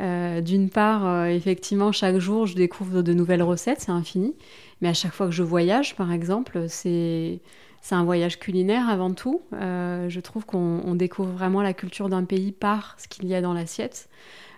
[0.00, 4.34] Euh, d'une part, euh, effectivement, chaque jour, je découvre de nouvelles recettes, c'est infini.
[4.80, 7.40] Mais à chaque fois que je voyage, par exemple, c'est
[7.90, 9.42] un voyage culinaire avant tout.
[9.52, 13.42] Euh, je trouve qu'on découvre vraiment la culture d'un pays par ce qu'il y a
[13.42, 14.08] dans l'assiette.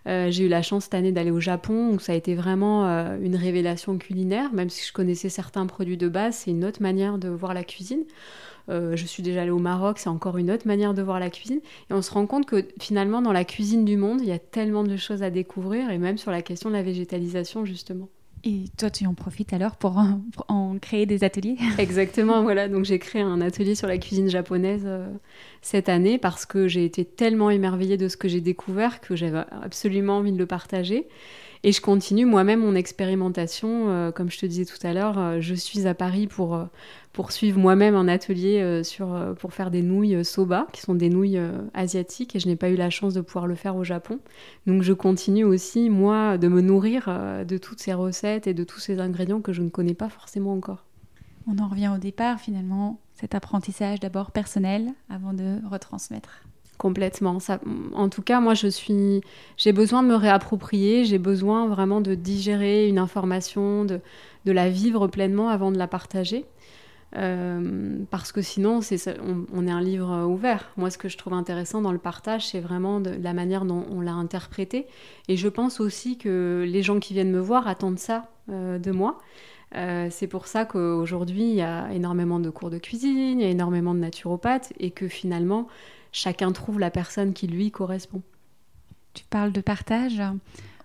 [0.05, 2.87] J'ai eu la chance cette année d'aller au Japon, où ça a été vraiment
[3.21, 4.53] une révélation culinaire.
[4.53, 7.63] Même si je connaissais certains produits de base, c'est une autre manière de voir la
[7.63, 8.03] cuisine.
[8.68, 11.31] Euh, je suis déjà allée au Maroc, c'est encore une autre manière de voir la
[11.31, 11.61] cuisine.
[11.90, 14.38] Et on se rend compte que finalement, dans la cuisine du monde, il y a
[14.38, 18.09] tellement de choses à découvrir, et même sur la question de la végétalisation, justement.
[18.44, 20.03] Et toi, tu en profites alors pour,
[20.48, 21.57] en créer des ateliers?
[21.79, 22.68] Exactement, voilà.
[22.68, 25.07] Donc j'ai créé un atelier sur la cuisine japonaise euh,
[25.61, 29.44] cette année parce que j'ai été tellement émerveillée de ce que j'ai découvert que j'avais
[29.62, 31.07] absolument envie de le partager.
[31.64, 33.88] Et je continue moi-même mon expérimentation.
[33.88, 36.59] Euh, comme je te disais tout à l'heure, je suis à Paris pour
[37.12, 40.94] poursuivre moi-même un atelier euh, sur, euh, pour faire des nouilles euh, soba, qui sont
[40.94, 41.40] des nouilles
[41.75, 44.18] asiatiques, et je n'ai pas eu la chance de pouvoir le faire au Japon.
[44.66, 47.07] Donc je continue aussi, moi, de me nourrir
[47.46, 50.53] de toutes ces recettes et de tous ces ingrédients que je ne connais pas forcément
[50.53, 50.85] encore.
[51.46, 56.44] On en revient au départ, finalement, cet apprentissage d'abord personnel avant de retransmettre.
[56.79, 57.39] Complètement.
[57.95, 59.21] En tout cas, moi, je suis,
[59.57, 64.01] j'ai besoin de me réapproprier, j'ai besoin vraiment de digérer une information, de,
[64.47, 66.45] de la vivre pleinement avant de la partager.
[67.17, 68.81] Euh, parce que sinon,
[69.53, 70.71] on, est un livre ouvert.
[70.77, 74.01] Moi, ce que je trouve intéressant dans le partage, c'est vraiment la manière dont on
[74.01, 74.87] l'a interprété.
[75.29, 78.91] Et je pense aussi que les gens qui viennent me voir attendent ça euh, de
[78.91, 79.19] moi.
[79.75, 83.47] Euh, c'est pour ça qu'aujourd'hui, il y a énormément de cours de cuisine, il y
[83.47, 85.69] a énormément de naturopathes, et que finalement,
[86.12, 88.22] chacun trouve la personne qui lui correspond.
[89.14, 90.22] Tu parles de partage.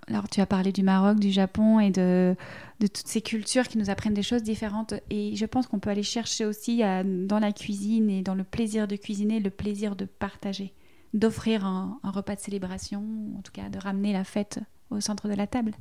[0.08, 2.36] Alors, tu as parlé du Maroc, du Japon et de,
[2.80, 4.94] de toutes ces cultures qui nous apprennent des choses différentes.
[5.10, 8.88] Et je pense qu'on peut aller chercher aussi dans la cuisine et dans le plaisir
[8.88, 10.74] de cuisiner, le plaisir de partager,
[11.14, 13.04] d'offrir un, repas de célébration,
[13.38, 14.60] en tout cas de ramener la fête
[14.90, 15.74] au centre de la table.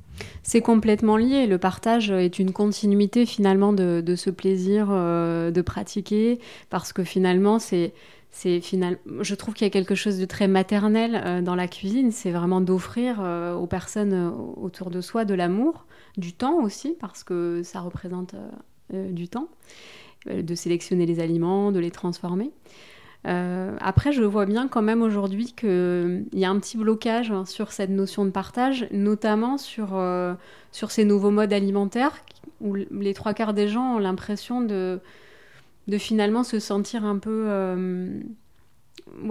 [0.43, 1.47] C'est complètement lié.
[1.47, 7.61] Le partage est une continuité finalement de, ce plaisir euh, de pratiquer parce que finalement
[7.61, 7.95] c'est
[8.37, 8.99] c'est final...
[9.23, 12.31] je trouve qu'il y a quelque chose de très maternel euh, dans la cuisine, c'est
[12.31, 15.87] vraiment d'offrir euh, aux personnes euh, autour de soi de l'amour,
[16.19, 18.35] du temps aussi, parce que ça représente
[18.91, 19.49] du temps,
[20.27, 22.51] de sélectionner les aliments, de les transformer.
[23.25, 27.73] après, je vois bien quand même aujourd'hui qu'il y a un petit blocage hein, sur
[27.73, 30.01] cette notion de partage, notamment sur,
[30.73, 32.23] sur ces nouveaux modes alimentaires,
[32.61, 35.01] où les trois quarts des gens ont l'impression de
[35.89, 38.21] de finalement se sentir un peu euh,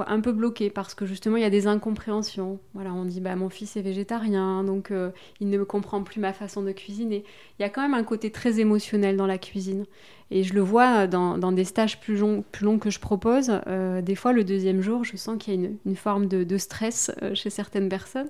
[0.07, 2.59] un peu bloqué parce que justement il y a des incompréhensions.
[2.73, 6.33] Voilà, on dit bah mon fils est végétarien donc euh, il ne comprend plus ma
[6.33, 7.23] façon de cuisiner.
[7.59, 9.85] Il y a quand même un côté très émotionnel dans la cuisine
[10.31, 13.51] et je le vois dans, des stages plus longs, plus longs que je propose.
[13.67, 17.11] Euh, des fois le deuxième jour, je sens qu'il y a une, forme de stress
[17.33, 18.29] chez certaines personnes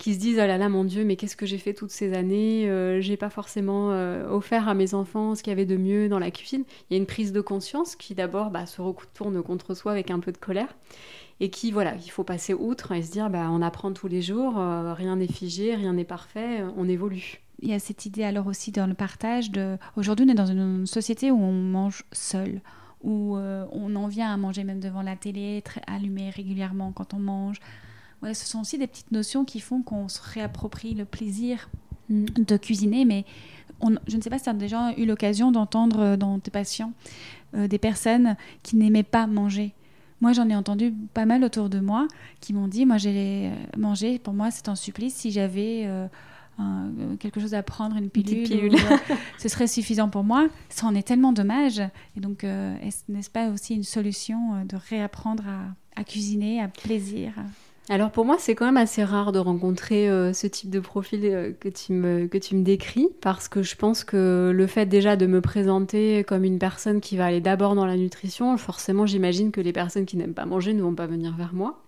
[0.00, 2.14] qui se disent oh là là mon Dieu mais qu'est-ce que j'ai fait toutes ces
[2.14, 5.76] années euh, j'ai pas forcément euh, offert à mes enfants ce qu'il y avait de
[5.76, 6.64] mieux dans la cuisine.
[6.88, 10.10] Il y a une prise de conscience qui d'abord bah, se retourne contre soi avec
[10.10, 10.74] un peu de colère
[11.38, 14.22] et qui voilà il faut passer outre et se dire bah, on apprend tous les
[14.22, 17.42] jours euh, rien n'est figé rien n'est parfait on évolue.
[17.60, 20.46] Il y a cette idée alors aussi dans le partage de aujourd'hui on est dans
[20.46, 22.62] une société où on mange seul
[23.02, 27.18] où on en vient à manger même devant la télé très allumé régulièrement quand on
[27.18, 27.60] mange
[28.22, 31.70] Ce sont aussi des petites notions qui font qu'on se réapproprie le plaisir
[32.08, 32.24] mm.
[32.46, 33.24] de cuisiner, mais
[34.06, 36.92] je ne sais pas si tu as déjà eu l'occasion d'entendre dans tes patients
[37.54, 39.72] des personnes qui n'aimaient pas manger.
[40.20, 42.06] Moi, j'en ai entendu pas mal autour de moi
[42.40, 45.14] qui m'ont dit, moi, j'ai mangé, pour moi, c'est un supplice.
[45.14, 45.88] Si j'avais
[47.18, 48.76] quelque chose à prendre, une pilule,
[49.38, 50.48] ce serait suffisant pour moi.
[50.68, 51.80] Ça en est tellement dommage.
[52.18, 57.32] Et donc, n'est-ce pas aussi une solution de réapprendre à, à cuisiner, à plaisir?
[57.90, 61.22] Alors pour moi, c'est quand même assez rare de rencontrer euh, ce type de profil
[61.24, 64.86] euh, que, tu me, que tu me décris, parce que je pense que le fait
[64.86, 69.06] déjà de me présenter comme une personne qui va aller d'abord dans la nutrition, forcément
[69.06, 71.82] j'imagine que les personnes qui n'aiment pas manger ne vont pas venir vers moi.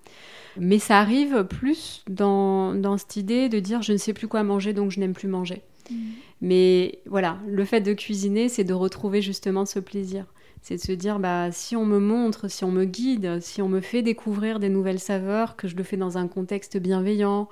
[0.58, 4.42] Mais ça arrive plus dans, dans cette idée de dire je ne sais plus quoi
[4.42, 5.62] manger donc je n'aime plus manger.
[5.88, 5.94] Mmh.
[6.40, 10.26] Mais voilà, le fait de cuisiner, c'est de retrouver justement ce plaisir.
[10.62, 13.68] C'est de se dire, bah, si on me montre, si on me guide, si on
[13.68, 17.48] me fait découvrir des nouvelles saveurs, que je le fais dans un contexte bienveillant,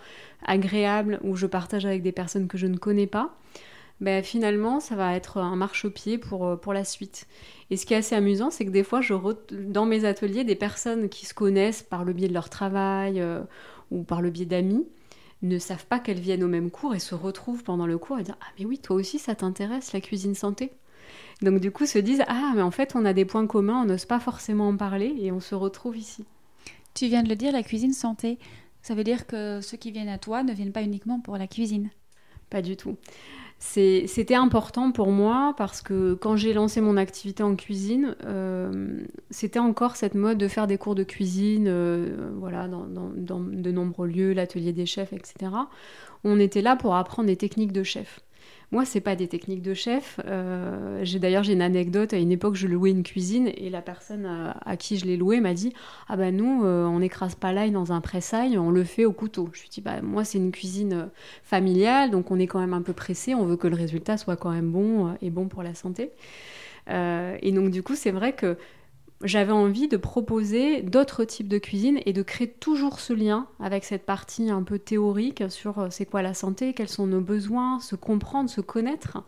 [0.47, 3.37] agréable, où je partage avec des personnes que je ne connais pas,
[4.01, 7.27] bah, finalement, ça va être un marchepied pour, euh, pour la suite.
[7.71, 9.15] Et ce qui est assez amusant, c'est que des fois, je
[9.51, 13.43] dans mes ateliers, des personnes qui se connaissent par le biais de leur travail euh,
[13.91, 14.87] ou par le biais d'amis,
[15.43, 18.23] ne savent pas qu'elles viennent au même cours et se retrouvent pendant le cours et
[18.23, 20.73] dire Ah, mais oui, toi aussi, ça t'intéresse, la cuisine santé?
[21.43, 23.87] Donc du coup se disent ah mais en fait on a des points communs, on
[23.87, 26.25] n'ose pas forcément en parler et on se retrouve ici.
[26.95, 28.39] Tu viens de le dire, la cuisine santé,
[28.83, 31.47] ça veut dire que ceux qui viennent à toi ne viennent pas uniquement pour la
[31.47, 31.91] cuisine.
[32.49, 32.97] Pas du tout.
[33.59, 39.59] C'était important pour moi parce que quand j'ai lancé mon activité en cuisine, euh, c'était
[39.59, 44.09] encore cette mode de faire des cours de cuisine, euh, voilà, dans, dans, de nombreux
[44.09, 45.53] lieux, l'atelier des chefs, etc.
[46.25, 48.21] On était là pour apprendre des techniques de chef.
[48.73, 50.21] Moi, c'est pas des techniques de chef.
[50.27, 52.13] Euh, d'ailleurs j'ai une anecdote.
[52.13, 54.27] À une époque, je louais une cuisine et la personne
[54.65, 55.73] à, qui je l'ai loué m'a dit
[56.09, 59.13] ah ben nous, euh, on n'écrase pas l'ail dans un pressail, on le fait au
[59.13, 59.51] couteau.
[59.53, 61.07] Je lui dis bah moi c'est une cuisine euh,
[61.43, 63.35] familiale, donc on est quand même un peu pressé.
[63.35, 66.13] On veut que le résultat soit quand même bon et bon pour la santé.
[66.89, 68.57] et donc du coup, c'est vrai que
[69.23, 73.85] j'avais envie de proposer d'autres types de cuisine et de créer toujours ce lien avec
[73.85, 77.81] cette partie un peu théorique sur euh, c'est quoi la santé, quels sont nos besoins,
[77.81, 79.23] se comprendre, se connaître,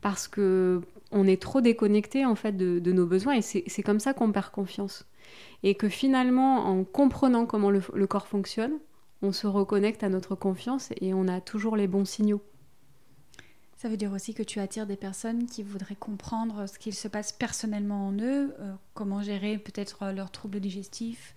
[0.00, 4.14] parce que on est trop déconnecté en fait de, nos besoins et c'est comme ça
[4.14, 5.06] qu'on perd confiance.
[5.62, 8.78] Et que finalement, en comprenant comment le corps fonctionne,
[9.22, 12.40] on se reconnecte à notre confiance et on a toujours les bons signaux.
[13.82, 17.08] Ça veut dire aussi que tu attires des personnes qui voudraient comprendre ce qu'il se
[17.08, 21.34] passe personnellement en eux, euh, comment gérer peut-être leurs troubles digestifs,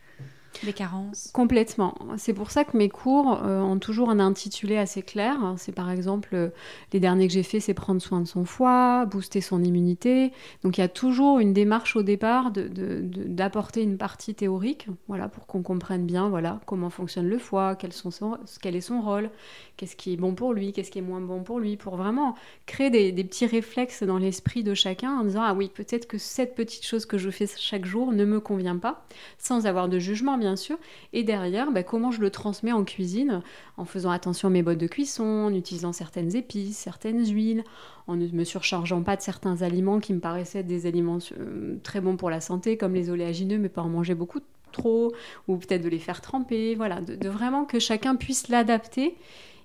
[0.64, 1.96] les carences Complètement.
[2.18, 5.38] C'est pour ça que mes cours euh, ont toujours un intitulé assez clair.
[5.58, 6.50] C'est par exemple, euh,
[6.94, 10.32] les derniers que j'ai faits, c'est prendre soin de son foie, booster son immunité.
[10.64, 15.28] Donc il y a toujours une démarche au départ d'apporter de, une partie théorique, voilà,
[15.28, 19.30] pour qu'on comprenne bien voilà, comment fonctionne le foie, quel, est son rôle,
[19.78, 22.36] qu'est-ce qui est bon pour lui, qu'est-ce qui est moins bon pour lui, pour vraiment
[22.66, 26.18] créer des, des petits réflexes dans l'esprit de chacun en disant, ah oui, peut-être que
[26.18, 29.06] cette petite chose que je fais chaque jour ne me convient pas,
[29.38, 30.78] sans avoir de jugement, bien sûr.
[31.14, 33.42] Et derrière, bah, comment je le transmets en cuisine
[33.78, 37.64] en faisant attention à mes bottes de cuisson, en utilisant certaines épices, certaines huiles,
[38.08, 42.02] en ne me surchargeant pas de certains aliments qui me paraissaient des aliments euh, très
[42.02, 45.14] bons pour la santé, comme les oléagineux, mais pas en manger beaucoup trop,
[45.48, 49.16] ou peut-être de les faire tremper, voilà, de, vraiment que chacun puisse l'adapter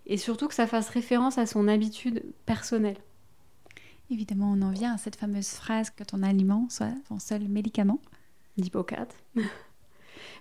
[0.07, 2.97] et surtout que ça fasse référence à son habitude personnelle.
[4.11, 8.01] Évidemment, on en vient à cette fameuse phrase que ton aliment soit ton seul médicament.
[8.57, 9.15] D'Hippocrate.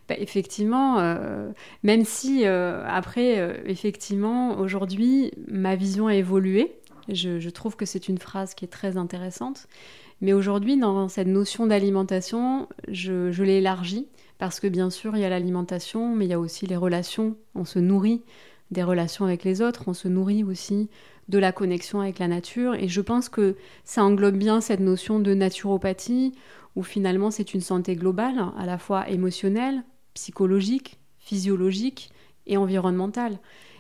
[0.10, 1.52] Bah, effectivement, euh,
[1.84, 6.76] même si euh, après, euh, effectivement, aujourd'hui, ma vision a évolué.
[7.10, 9.68] Je, trouve que c'est une phrase qui est très intéressante.
[10.22, 14.08] Mais aujourd'hui, dans cette notion d'alimentation, je, je l'ai élargie
[14.40, 17.36] parce que bien sûr, il y a l'alimentation, mais il y a aussi les relations.
[17.56, 18.24] On se nourrit
[18.72, 20.90] des relations avec les autres, on se nourrit aussi
[21.30, 22.74] de la connexion avec la nature.
[22.76, 26.34] Et je pense que ça englobe bien cette notion de naturopathie,
[26.76, 32.10] où finalement c'est une santé globale, à la fois émotionnelle, psychologique, physiologique
[32.48, 33.40] et environnementale.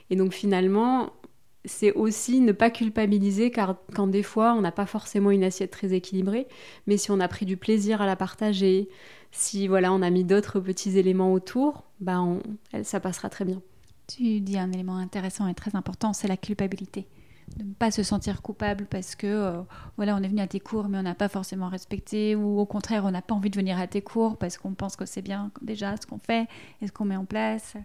[0.10, 1.13] Et donc finalement,
[1.65, 5.72] c'est aussi ne pas culpabiliser car quand des fois on n'a pas forcément une assiette
[5.72, 6.48] très équilibrée,
[6.88, 8.89] mais si on a pris du plaisir à la partager,
[9.32, 12.24] si voilà on a mis d'autres petits éléments autour, bah
[12.84, 13.62] ça passera très bien.
[14.08, 17.06] Tu dis un élément intéressant et très important, c'est la culpabilité
[17.58, 19.62] de ne pas se sentir coupable parce que euh,
[19.98, 22.66] voilà on est venu à tes cours mais on n'a pas forcément respecté ou au
[22.66, 25.22] contraire on n'a pas envie de venir à tes cours parce qu'on pense que c'est
[25.22, 26.48] bien déjà ce qu'on fait
[26.82, 27.76] et ce qu'on met en place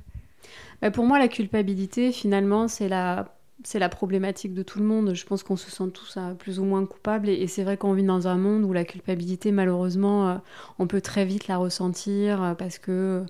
[0.82, 3.28] bah, pour moi la culpabilité finalement c'est la
[3.62, 5.14] c'est la problématique de tout le monde.
[5.14, 7.28] Je pense qu'on se sent tous euh, plus ou moins coupables.
[7.28, 10.34] Et, c'est vrai qu'on vit dans un monde où la culpabilité, malheureusement, euh,
[10.78, 13.24] on peut très vite la ressentir parce que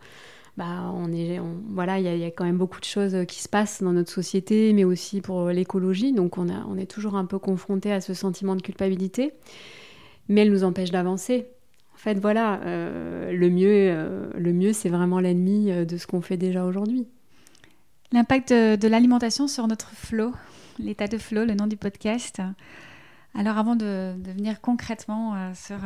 [0.56, 3.82] bah, on est, voilà, il y, a quand même beaucoup de choses qui se passent
[3.82, 6.12] dans notre société, mais aussi pour l'écologie.
[6.12, 9.32] Donc on, est toujours un peu confronté à ce sentiment de culpabilité,
[10.28, 11.48] mais elle nous empêche d'avancer.
[11.94, 16.64] En fait, voilà, le mieux, le mieux c'est vraiment l'ennemi de ce qu'on fait déjà
[16.64, 17.06] aujourd'hui.
[18.12, 20.32] L'impact de, l'alimentation sur notre flow,
[20.78, 22.40] l'état de flow, le nom du podcast.
[23.34, 25.78] Alors avant de, venir concrètement sur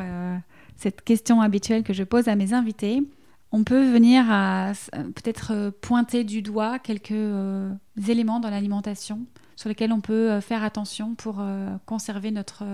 [0.77, 3.03] cette question habituelle que je pose à mes invités,
[3.51, 7.71] on peut venir à peut-être euh, pointer du doigt quelques euh,
[8.09, 9.21] éléments dans l'alimentation
[9.57, 11.43] sur lesquels on peut euh, faire attention pour
[11.87, 12.65] conserver notre,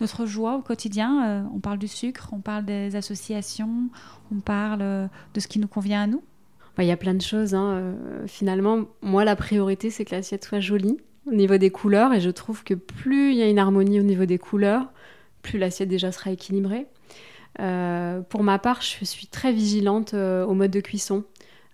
[0.00, 1.48] notre joie au quotidien.
[1.54, 3.88] on parle du sucre, on parle des associations,
[4.30, 6.22] on parle de ce qui nous convient à nous.
[6.78, 7.54] Il y a plein de choses.
[7.54, 7.94] Hein.
[8.26, 10.96] Finalement, moi, la priorité, c'est que l'assiette soit jolie
[11.26, 12.12] au niveau des couleurs.
[12.14, 14.90] Et je trouve que plus il y a une harmonie au niveau des couleurs,
[15.42, 16.86] plus l'assiette déjà sera équilibrée.
[17.60, 21.24] Euh, pour ma part, je suis très vigilante euh, au mode de cuisson.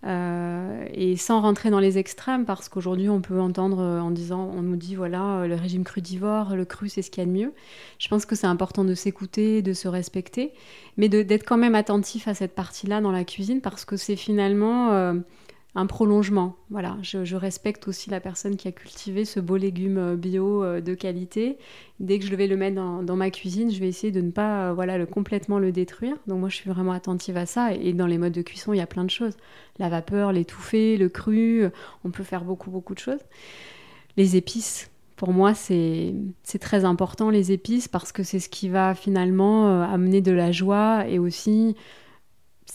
[0.07, 4.63] Euh, et sans rentrer dans les extrêmes, parce qu'aujourd'hui on peut entendre en disant, on
[4.63, 7.53] nous dit voilà, le régime crudivore, le cru c'est ce qu'il y a de mieux.
[7.99, 10.53] Je pense que c'est important de s'écouter, de se respecter,
[10.99, 15.15] mais d'être quand même attentif à cette partie-là dans la cuisine, parce que c'est finalement
[15.75, 16.57] un prolongement.
[16.71, 20.81] Voilà, je, respecte aussi la personne qui a cultivé ce beau légume euh, bio euh,
[20.81, 21.59] de qualité.
[22.01, 24.71] Dès que je vais le mettre dans, ma cuisine, je vais essayer de ne pas
[24.71, 26.17] euh, voilà, le, complètement le détruire.
[26.27, 27.75] Donc moi, je suis vraiment attentive à ça.
[27.75, 29.37] Et dans les modes de cuisson, il y a plein de choses.
[29.79, 31.65] La vapeur, l'étouffé, le cru,
[32.05, 33.21] on peut faire beaucoup, beaucoup de choses.
[34.17, 36.15] Les épices, pour moi, c'est
[36.61, 41.07] très important, les épices, parce que c'est ce qui va finalement amener de la joie
[41.07, 41.77] et aussi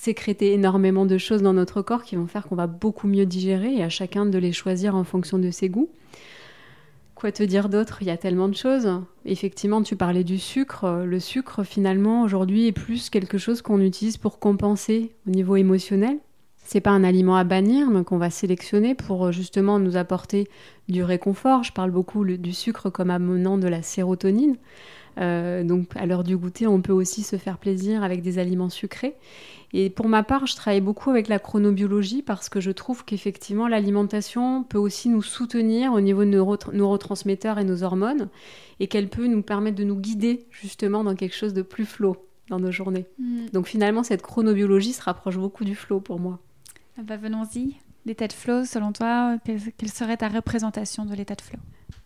[0.03, 3.73] sécréter énormément de choses dans notre corps qui vont faire qu'on va beaucoup mieux digérer
[3.73, 5.89] et à chacun de les choisir en fonction de ses goûts.
[7.15, 7.99] Quoi te dire d'autre?
[8.01, 8.89] Il y a tellement de choses.
[9.23, 11.05] Effectivement, tu parlais du sucre.
[11.05, 16.17] Le sucre, finalement, aujourd'hui, est plus quelque chose qu'on utilise pour compenser au niveau émotionnel.
[16.65, 20.49] C'est pas un aliment à bannir, mais qu'on va sélectionner pour justement nous apporter
[20.89, 21.63] du réconfort.
[21.63, 24.57] Je parle beaucoup du sucre comme amenant de la sérotonine.
[25.19, 28.69] Euh, donc à l'heure du goûter, on peut aussi se faire plaisir avec des aliments
[28.69, 29.15] sucrés.
[29.73, 33.67] Et pour ma part, je travaille beaucoup avec la chronobiologie parce que je trouve qu'effectivement
[33.67, 38.29] l'alimentation peut aussi nous soutenir au niveau de nos neurotransmetteurs et nos hormones
[38.79, 42.17] et qu'elle peut nous permettre de nous guider justement dans quelque chose de plus flow
[42.49, 43.07] dans nos journées.
[43.17, 43.47] Mm.
[43.51, 46.39] Donc finalement, cette chronobiologie se rapproche beaucoup du flow pour moi.
[46.99, 47.77] Ah bah venons-y.
[48.05, 51.59] L'état de flow, selon toi, quelle serait ta représentation de l'état de flow?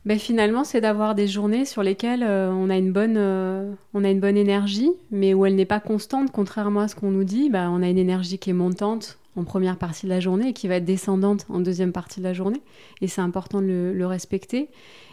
[0.06, 4.04] Ben finalement, c'est d'avoir des journées sur lesquelles euh, on, a une bonne, euh, on
[4.06, 7.26] a une bonne énergie, mais où elle n'est pas constante, contrairement à ce qu'on nous
[7.26, 7.50] dit.
[7.50, 10.54] Ben, on a une énergie qui est montante en première partie de la journée et
[10.54, 12.62] qui va être descendante en deuxième partie de la journée.
[13.02, 14.70] Et c'est important de le, respecter.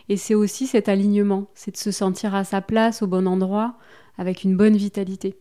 [0.09, 3.75] Et c'est aussi cet alignement, c'est de se sentir à sa place, au bon endroit,
[4.17, 5.37] avec une bonne vitalité.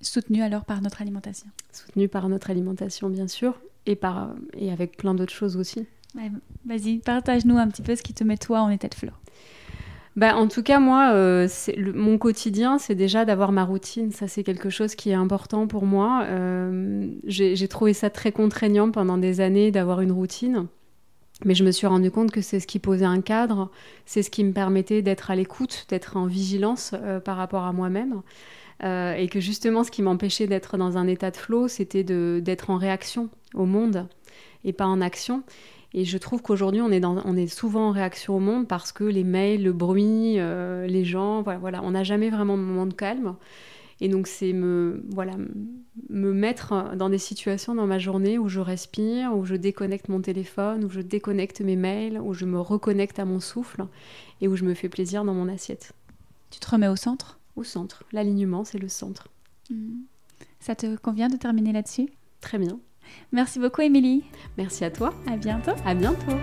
[0.00, 1.48] Soutenu alors par notre alimentation?
[1.72, 5.86] Soutenu par notre alimentation, bien sûr, et, par, et avec plein d'autres choses aussi.
[6.66, 9.12] Vas-y, partage-nous un petit peu ce qui te met toi en état de flow.
[10.16, 11.46] Bah, en tout cas, moi, euh,
[11.94, 14.10] mon quotidien, c'est déjà d'avoir ma routine.
[14.10, 16.24] Ça, c'est quelque chose qui est important pour moi.
[16.24, 20.66] Euh, j'ai trouvé ça très contraignant pendant des années d'avoir une routine.
[21.44, 23.70] Mais je me suis rendu compte que c'est ce qui posait un cadre,
[24.06, 27.72] c'est ce qui me permettait d'être à l'écoute, d'être en vigilance euh, par rapport à
[27.72, 28.22] moi-même.
[28.82, 32.76] Et que justement, ce qui m'empêchait d'être dans un état de flow, c'était d'être en
[32.76, 34.06] réaction au monde
[34.64, 35.42] et pas en action.
[35.94, 39.04] Et je trouve qu'aujourd'hui, on, est on est souvent en réaction au monde parce que
[39.04, 42.86] les mails, le bruit, euh, les gens, voilà, voilà on n'a jamais vraiment de moment
[42.86, 43.36] de calme.
[44.00, 45.32] Et donc, c'est me, voilà,
[46.08, 50.20] me mettre dans des situations dans ma journée où je respire, où je déconnecte mon
[50.20, 53.86] téléphone, où je déconnecte mes mails, où je me reconnecte à mon souffle
[54.40, 55.94] et où je me fais plaisir dans mon assiette.
[56.50, 57.37] Tu te remets au centre?
[57.58, 58.04] Au centre.
[58.12, 59.26] L'alignement, c'est le centre.
[59.68, 60.02] Mmh.
[60.60, 62.08] Ça te convient de terminer là-dessus?
[62.40, 62.78] Très bien.
[63.32, 64.22] Merci beaucoup, Émilie.
[64.56, 65.12] Merci à toi.
[65.26, 65.72] À bientôt.
[65.84, 66.38] À bientôt.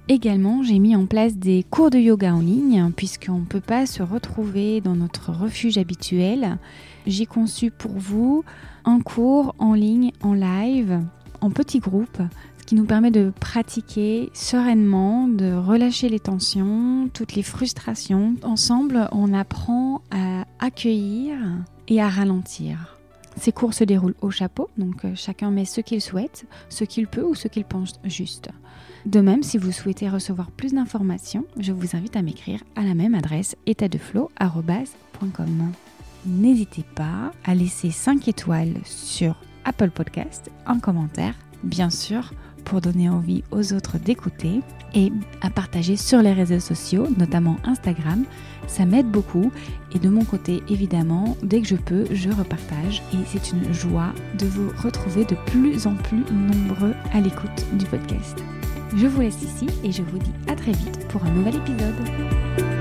[0.09, 3.85] Également, j'ai mis en place des cours de yoga en ligne puisqu'on ne peut pas
[3.85, 6.57] se retrouver dans notre refuge habituel.
[7.05, 8.45] J'ai conçu pour vous
[8.85, 11.01] un cours en ligne, en live,
[11.41, 12.21] en petits groupes,
[12.57, 18.35] ce qui nous permet de pratiquer sereinement, de relâcher les tensions, toutes les frustrations.
[18.43, 21.35] Ensemble, on apprend à accueillir
[21.89, 22.97] et à ralentir.
[23.35, 27.07] Ces cours se déroulent au chapeau, donc euh, chacun met ce qu'il souhaite, ce qu'il
[27.07, 28.49] peut ou ce qu'il pense juste.
[29.07, 32.93] De même, si vous souhaitez recevoir plus d'informations, je vous invite à m'écrire à la
[32.93, 35.71] même adresse étatdeflow.com.
[36.25, 42.33] N'hésitez pas à laisser 5 étoiles sur Apple Podcast, en commentaire, bien sûr,
[42.65, 44.59] pour donner envie aux autres d'écouter
[44.93, 48.25] et à partager sur les réseaux sociaux, notamment Instagram.
[48.67, 49.53] Ça m'aide beaucoup
[49.95, 54.11] et de mon côté, évidemment, dès que je peux, je repartage et c'est une joie
[54.37, 58.43] de vous retrouver de plus en plus nombreux à l'écoute du podcast.
[58.95, 62.76] Je vous laisse ici et je vous dis à très vite pour un nouvel épisode.